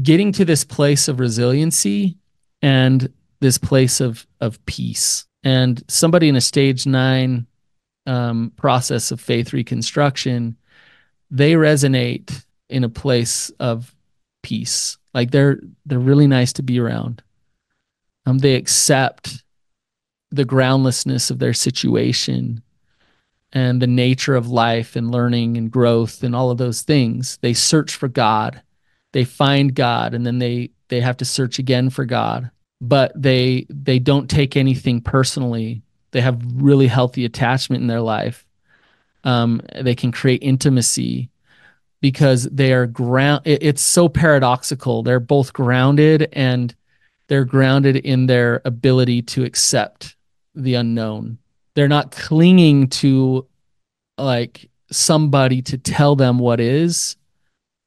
getting 0.03 0.33
to 0.33 0.45
this 0.45 0.65
place 0.65 1.09
of 1.09 1.21
resiliency 1.21 2.17
and 2.63 3.13
this 3.41 3.59
place 3.59 4.01
of 4.01 4.27
of 4.41 4.65
peace. 4.67 5.27
And 5.43 5.83
somebody 5.89 6.29
in 6.29 6.37
a 6.37 6.41
stage 6.41 6.87
9 6.87 7.47
um, 8.07 8.53
process 8.57 9.11
of 9.11 9.21
faith 9.21 9.53
reconstruction, 9.53 10.57
they 11.31 11.53
resonate 11.53 12.45
in 12.69 12.85
a 12.85 12.89
place 12.89 13.51
of 13.61 13.95
peace. 14.43 14.99
Like 15.15 15.31
they're 15.31 15.61
they're 15.87 15.99
really 15.99 16.27
nice 16.27 16.53
to 16.55 16.63
be 16.63 16.79
around. 16.79 17.23
Um, 18.27 18.39
they 18.39 18.55
accept 18.55 19.43
the 20.31 20.45
groundlessness 20.45 21.31
of 21.31 21.39
their 21.39 21.55
situation 21.55 22.63
and 23.53 23.83
the 23.83 23.87
nature 23.87 24.37
of 24.37 24.49
life 24.49 24.97
and 24.97 25.11
learning 25.11 25.57
and 25.57 25.71
growth 25.71 26.23
and 26.23 26.35
all 26.35 26.51
of 26.51 26.59
those 26.59 26.83
things. 26.83 27.39
They 27.43 27.53
search 27.53 27.95
for 27.95 28.09
God. 28.09 28.63
They 29.13 29.25
find 29.25 29.75
God 29.75 30.15
and 30.15 30.25
then 30.25 30.39
they 30.39 30.71
they 30.89 31.01
have 31.01 31.17
to 31.19 31.25
search 31.25 31.59
again 31.59 31.91
for 31.91 32.05
God. 32.05 32.51
But 32.81 33.13
they 33.21 33.67
they 33.69 33.99
don't 33.99 34.31
take 34.31 34.57
anything 34.57 35.01
personally. 35.01 35.83
They 36.13 36.21
have 36.21 36.43
really 36.55 36.87
healthy 36.87 37.25
attachment 37.25 37.83
in 37.83 37.89
their 37.89 38.01
life. 38.01 38.47
Um, 39.23 39.61
they 39.81 39.95
can 39.95 40.13
create 40.13 40.43
intimacy 40.43 41.31
because 42.01 42.45
they 42.45 42.73
are 42.73 42.87
ground 42.87 43.43
it's 43.45 43.83
so 43.83 44.09
paradoxical 44.09 45.03
they're 45.03 45.21
both 45.21 45.53
grounded 45.53 46.29
and 46.33 46.75
they're 47.29 47.45
grounded 47.45 47.97
in 47.97 48.27
their 48.27 48.63
ability 48.65 49.23
to 49.23 49.45
accept 49.45 50.17
the 50.55 50.75
unknown 50.75 51.39
they're 51.75 51.89
not 51.89 52.11
clinging 52.11 52.89
to 52.89 53.47
like 54.19 54.71
somebody 54.91 55.63
to 55.63 55.79
tell 55.79 56.17
them 56.17 56.39
what 56.39 56.61
is 56.61 57.17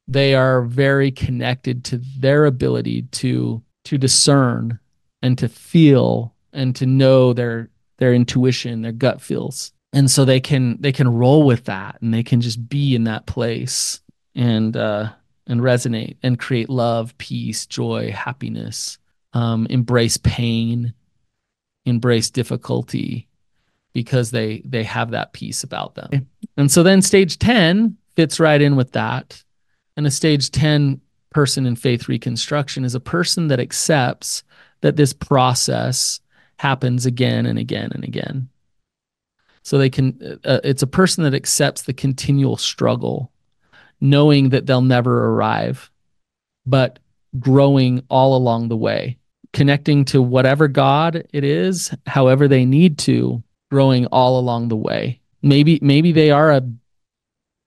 they 0.06 0.34
are 0.34 0.62
very 0.62 1.10
connected 1.10 1.84
to 1.84 2.00
their 2.18 2.44
ability 2.44 3.02
to 3.02 3.62
to 3.84 3.98
discern 3.98 4.78
and 5.22 5.38
to 5.38 5.48
feel 5.48 6.34
and 6.52 6.74
to 6.76 6.86
know 6.86 7.32
their 7.32 7.70
their 7.98 8.14
intuition 8.14 8.82
their 8.82 8.92
gut 8.92 9.20
feels 9.20 9.72
and 9.92 10.10
so 10.10 10.24
they 10.24 10.40
can 10.40 10.76
they 10.80 10.92
can 10.92 11.08
roll 11.08 11.44
with 11.44 11.64
that 11.64 11.96
and 12.00 12.12
they 12.12 12.22
can 12.22 12.40
just 12.40 12.68
be 12.68 12.94
in 12.94 13.04
that 13.04 13.26
place 13.26 14.00
and 14.34 14.76
uh, 14.76 15.10
and 15.46 15.60
resonate 15.60 16.16
and 16.22 16.38
create 16.38 16.68
love, 16.68 17.16
peace, 17.18 17.66
joy, 17.66 18.10
happiness. 18.10 18.98
Um, 19.32 19.66
embrace 19.68 20.16
pain, 20.16 20.94
embrace 21.84 22.30
difficulty, 22.30 23.26
because 23.94 24.30
they 24.30 24.60
they 24.66 24.82
have 24.82 25.12
that 25.12 25.32
peace 25.32 25.64
about 25.64 25.94
them. 25.94 26.10
And 26.56 26.70
so 26.70 26.82
then 26.82 27.00
stage 27.00 27.38
ten 27.38 27.96
fits 28.16 28.38
right 28.38 28.60
in 28.60 28.76
with 28.76 28.92
that. 28.92 29.42
And 29.96 30.06
a 30.06 30.10
stage 30.10 30.50
ten 30.50 31.00
person 31.30 31.64
in 31.64 31.76
faith 31.76 32.08
reconstruction 32.08 32.84
is 32.84 32.94
a 32.94 33.00
person 33.00 33.48
that 33.48 33.60
accepts 33.60 34.42
that 34.82 34.96
this 34.96 35.12
process 35.12 36.20
happens 36.58 37.06
again 37.06 37.46
and 37.46 37.58
again 37.58 37.90
and 37.94 38.04
again. 38.04 38.48
So 39.62 39.78
they 39.78 39.88
can. 39.88 40.38
Uh, 40.44 40.60
it's 40.62 40.82
a 40.82 40.86
person 40.86 41.24
that 41.24 41.34
accepts 41.34 41.82
the 41.82 41.94
continual 41.94 42.56
struggle 42.58 43.30
knowing 44.00 44.50
that 44.50 44.66
they'll 44.66 44.82
never 44.82 45.28
arrive, 45.30 45.90
but 46.66 46.98
growing 47.38 48.02
all 48.10 48.36
along 48.36 48.68
the 48.68 48.76
way, 48.76 49.16
connecting 49.52 50.04
to 50.04 50.20
whatever 50.20 50.68
God 50.68 51.26
it 51.32 51.44
is, 51.44 51.90
however 52.06 52.46
they 52.46 52.66
need 52.66 52.98
to, 52.98 53.42
growing 53.74 54.06
all 54.06 54.38
along 54.38 54.68
the 54.68 54.76
way. 54.76 55.18
Maybe 55.42 55.80
maybe 55.82 56.12
they 56.12 56.30
are 56.30 56.52
a 56.52 56.62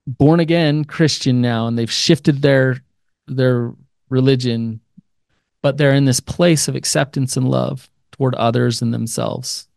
born 0.06 0.40
again 0.40 0.86
Christian 0.86 1.42
now 1.42 1.66
and 1.66 1.76
they've 1.76 1.92
shifted 2.06 2.40
their 2.40 2.82
their 3.26 3.74
religion, 4.08 4.80
but 5.60 5.76
they're 5.76 5.92
in 5.92 6.06
this 6.06 6.20
place 6.20 6.66
of 6.66 6.74
acceptance 6.74 7.36
and 7.36 7.46
love 7.46 7.90
toward 8.12 8.34
others 8.36 8.80
and 8.80 8.94
themselves. 8.94 9.68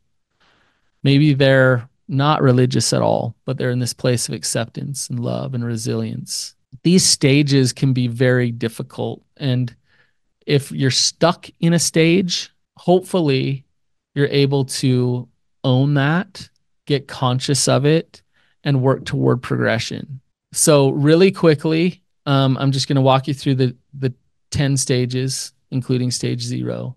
Maybe 1.03 1.33
they're 1.33 1.89
not 2.07 2.41
religious 2.41 2.93
at 2.93 3.01
all, 3.01 3.35
but 3.43 3.57
they're 3.57 3.75
in 3.75 3.79
this 3.79 3.93
place 3.93 4.29
of 4.29 4.33
acceptance 4.33 5.09
and 5.09 5.19
love 5.19 5.53
and 5.53 5.65
resilience. 5.65 6.55
These 6.83 7.03
stages 7.05 7.73
can 7.73 7.91
be 7.91 8.07
very 8.07 8.51
difficult. 8.51 9.21
And 9.35 9.75
if 10.47 10.71
you're 10.71 10.91
stuck 10.91 11.49
in 11.59 11.73
a 11.73 11.79
stage, 11.79 12.51
hopefully 12.77 13.65
you're 14.15 14.27
able 14.27 14.63
to 14.63 15.27
own 15.63 15.95
that, 15.95 16.49
get 16.85 17.07
conscious 17.07 17.67
of 17.67 17.85
it, 17.85 18.21
and 18.63 18.81
work 18.81 19.05
toward 19.05 19.41
progression. 19.41 20.21
So, 20.53 20.89
really 20.89 21.31
quickly, 21.31 22.03
um, 22.25 22.57
I'm 22.57 22.71
just 22.71 22.87
going 22.87 22.95
to 22.95 23.01
walk 23.01 23.27
you 23.27 23.33
through 23.33 23.55
the, 23.55 23.75
the 23.93 24.13
10 24.51 24.77
stages, 24.77 25.53
including 25.71 26.11
stage 26.11 26.41
zero. 26.41 26.95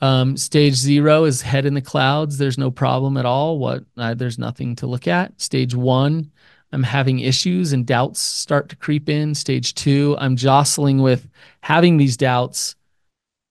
Um, 0.00 0.36
stage 0.36 0.74
zero 0.74 1.24
is 1.24 1.42
head 1.42 1.64
in 1.64 1.74
the 1.74 1.80
clouds. 1.80 2.36
There's 2.36 2.58
no 2.58 2.72
problem 2.72 3.16
at 3.16 3.24
all. 3.24 3.58
What 3.58 3.84
uh, 3.96 4.14
there's 4.14 4.38
nothing 4.38 4.74
to 4.76 4.86
look 4.88 5.06
at. 5.06 5.40
Stage 5.40 5.76
one, 5.76 6.32
I'm 6.72 6.82
having 6.82 7.20
issues 7.20 7.72
and 7.72 7.86
doubts 7.86 8.20
start 8.20 8.68
to 8.70 8.76
creep 8.76 9.08
in. 9.08 9.34
Stage 9.34 9.74
two, 9.74 10.16
I'm 10.18 10.34
jostling 10.34 11.00
with 11.02 11.28
having 11.60 11.98
these 11.98 12.16
doubts 12.16 12.74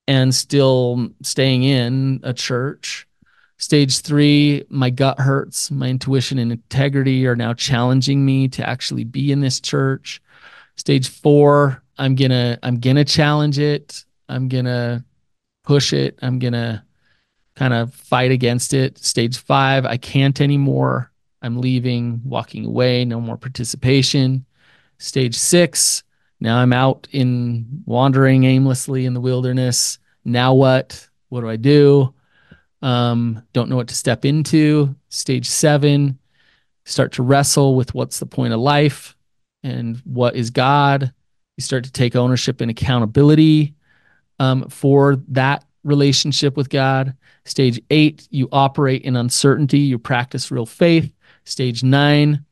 and 0.08 0.36
still 0.36 1.10
staying 1.22 1.64
in 1.64 2.20
a 2.24 2.34
church. 2.34 3.08
Stage 3.62 4.00
three, 4.00 4.66
my 4.70 4.90
gut 4.90 5.20
hurts. 5.20 5.70
My 5.70 5.88
intuition 5.88 6.40
and 6.40 6.52
integrity 6.52 7.28
are 7.28 7.36
now 7.36 7.54
challenging 7.54 8.26
me 8.26 8.48
to 8.48 8.68
actually 8.68 9.04
be 9.04 9.32
in 9.32 9.40
this 9.40 9.62
church. 9.62 10.20
Stage 10.78 11.08
four, 11.08 11.84
I'm 12.00 12.16
gonna 12.16 12.58
I'm 12.64 12.80
gonna 12.80 13.06
challenge 13.06 13.60
it. 13.60 14.04
I'm 14.28 14.48
gonna 14.48 15.06
push 15.64 15.94
it. 15.94 16.18
I'm 16.24 16.40
to 16.40 16.82
kind 17.56 17.76
of 17.76 17.94
fight 17.94 18.32
against 18.32 18.74
it. 18.74 18.98
Stage 18.98 19.38
five, 19.38 19.86
I 19.86 19.98
can't 19.98 20.42
anymore. 20.42 21.12
I'm 21.44 21.62
leaving, 21.62 22.20
walking 22.26 22.66
away, 22.66 23.06
no 23.06 23.22
more 23.22 23.38
participation. 23.38 24.44
Stage 24.98 25.36
six, 25.36 26.02
now 26.40 26.58
I'm 26.58 26.74
out 26.74 27.08
in 27.12 27.84
wandering 27.86 28.44
aimlessly 28.44 29.06
in 29.06 29.14
the 29.14 29.22
wilderness. 29.22 30.00
Now 30.26 30.56
what? 30.56 31.08
What 31.30 31.42
do 31.42 31.50
I 31.50 31.58
do? 31.58 32.16
Um, 32.82 33.44
don't 33.54 33.70
know 33.70 33.76
what 33.76 33.90
to 33.90 33.96
step 33.96 34.26
into. 34.26 34.96
Stage 35.10 35.48
seven, 35.48 36.18
start 36.86 37.14
to 37.14 37.24
wrestle 37.24 37.76
with 37.76 37.94
what's 37.94 38.20
the 38.20 38.26
point 38.26 38.54
of 38.54 38.60
life 38.60 39.16
and 39.64 39.98
what 40.06 40.36
is 40.36 40.50
God. 40.50 41.14
You 41.58 41.62
start 41.62 41.84
to 41.84 41.92
take 41.92 42.16
ownership 42.16 42.62
and 42.62 42.72
accountability 42.72 43.76
um, 44.40 44.68
for 44.70 45.18
that 45.30 45.66
relationship 45.84 46.58
with 46.58 46.70
God. 46.70 47.16
Stage 47.46 47.82
eight, 47.90 48.28
you 48.32 48.50
operate 48.52 49.04
in 49.04 49.16
uncertainty, 49.16 49.80
you 49.80 50.00
practice 50.00 50.52
real 50.52 50.66
faith. 50.66 51.14
Stage 51.44 51.84
nine, 51.84 52.46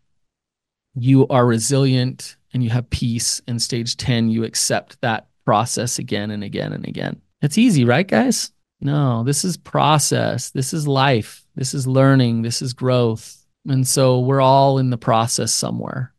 you 0.95 1.27
are 1.27 1.45
resilient 1.45 2.37
and 2.53 2.63
you 2.63 2.69
have 2.69 2.89
peace. 2.89 3.41
And 3.47 3.61
stage 3.61 3.97
10, 3.97 4.29
you 4.29 4.43
accept 4.43 4.99
that 5.01 5.27
process 5.45 5.99
again 5.99 6.31
and 6.31 6.43
again 6.43 6.73
and 6.73 6.87
again. 6.87 7.21
It's 7.41 7.57
easy, 7.57 7.85
right, 7.85 8.07
guys? 8.07 8.51
No, 8.81 9.23
this 9.23 9.43
is 9.43 9.57
process. 9.57 10.51
This 10.51 10.73
is 10.73 10.87
life. 10.87 11.45
This 11.55 11.73
is 11.73 11.85
learning. 11.85 12.41
This 12.41 12.61
is 12.61 12.73
growth. 12.73 13.45
And 13.67 13.87
so 13.87 14.19
we're 14.19 14.41
all 14.41 14.77
in 14.77 14.89
the 14.89 14.97
process 14.97 15.51
somewhere. 15.53 16.13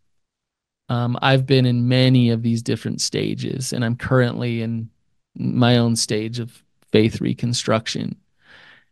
Um, 0.89 1.19
I've 1.23 1.47
been 1.47 1.67
in 1.67 1.89
many 1.89 2.31
of 2.31 2.43
these 2.43 2.63
different 2.63 3.01
stages, 3.01 3.73
and 3.73 3.85
I'm 3.85 3.97
currently 3.97 4.61
in 4.61 4.91
my 5.37 5.79
own 5.79 5.97
stage 5.97 6.39
of 6.39 6.63
faith 6.91 7.21
reconstruction 7.21 8.17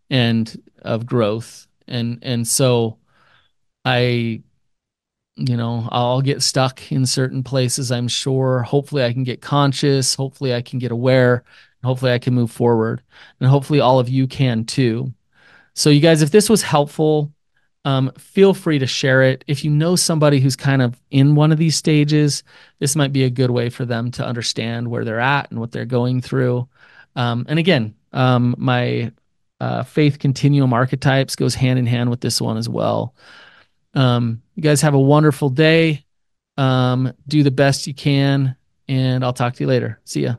and 0.09 0.63
of 0.83 1.05
growth 1.05 1.67
and 1.89 2.19
and 2.23 2.47
so 2.47 2.99
I 3.85 4.43
you 5.41 5.57
know, 5.57 5.89
I'll 5.93 6.21
get 6.21 6.43
stuck 6.43 6.91
in 6.91 7.07
certain 7.07 7.45
places, 7.45 7.93
I'm 7.93 8.09
sure. 8.09 8.63
Hopefully 8.63 9.05
I 9.05 9.13
can 9.13 9.23
get 9.23 9.41
conscious, 9.41 10.17
hopefully 10.17 10.53
I 10.53 10.63
can 10.63 10.81
get 10.81 10.91
aware, 10.91 11.45
hopefully 11.85 12.13
I 12.13 12.19
can 12.19 12.35
move 12.35 12.51
forward. 12.51 13.03
And 13.41 13.49
hopefully 13.49 13.81
all 13.81 13.99
of 13.99 14.09
you 14.09 14.27
can 14.27 14.65
too. 14.65 15.13
So 15.75 15.91
you 15.91 16.01
guys, 16.01 16.23
if 16.23 16.31
this 16.31 16.51
was 16.51 16.63
helpful, 16.63 17.33
um, 17.85 18.11
feel 18.19 18.53
free 18.53 18.79
to 18.81 18.87
share 18.87 19.23
it. 19.23 19.45
If 19.47 19.65
you 19.65 19.71
know 19.71 19.97
somebody 19.97 20.41
who's 20.41 20.57
kind 20.57 20.83
of 20.83 21.01
in 21.11 21.35
one 21.35 21.53
of 21.53 21.59
these 21.59 21.77
stages, 21.77 22.43
this 22.81 22.97
might 22.97 23.13
be 23.13 23.25
a 23.25 23.31
good 23.31 23.51
way 23.51 23.71
for 23.71 23.85
them 23.85 24.11
to 24.13 24.27
understand 24.27 24.89
where 24.89 25.05
they're 25.05 25.21
at 25.21 25.51
and 25.51 25.61
what 25.61 25.73
they're 25.73 25.85
going 25.85 26.21
through. 26.21 26.69
Um, 27.17 27.47
and 27.49 27.59
again, 27.59 27.95
um, 28.13 28.55
my 28.59 29.13
uh, 29.61 29.83
faith 29.85 30.19
continuum 30.19 30.73
archetypes 30.73 31.37
goes 31.37 31.55
hand 31.55 31.79
in 31.79 31.87
hand 31.87 32.11
with 32.11 32.21
this 32.21 32.41
one 32.41 32.57
as 32.57 32.69
well. 32.69 33.15
Um, 33.95 34.43
you 34.55 34.63
guys 34.63 34.83
have 34.83 34.95
a 34.95 35.01
wonderful 35.01 35.49
day. 35.49 36.05
Um, 36.57 37.13
do 37.27 37.43
the 37.43 37.51
best 37.51 37.87
you 37.87 37.95
can, 37.95 38.57
and 38.89 39.25
I'll 39.25 39.33
talk 39.33 39.55
to 39.55 39.65
you 39.65 39.69
later. 39.69 40.01
See 40.05 40.23
ya. 40.23 40.35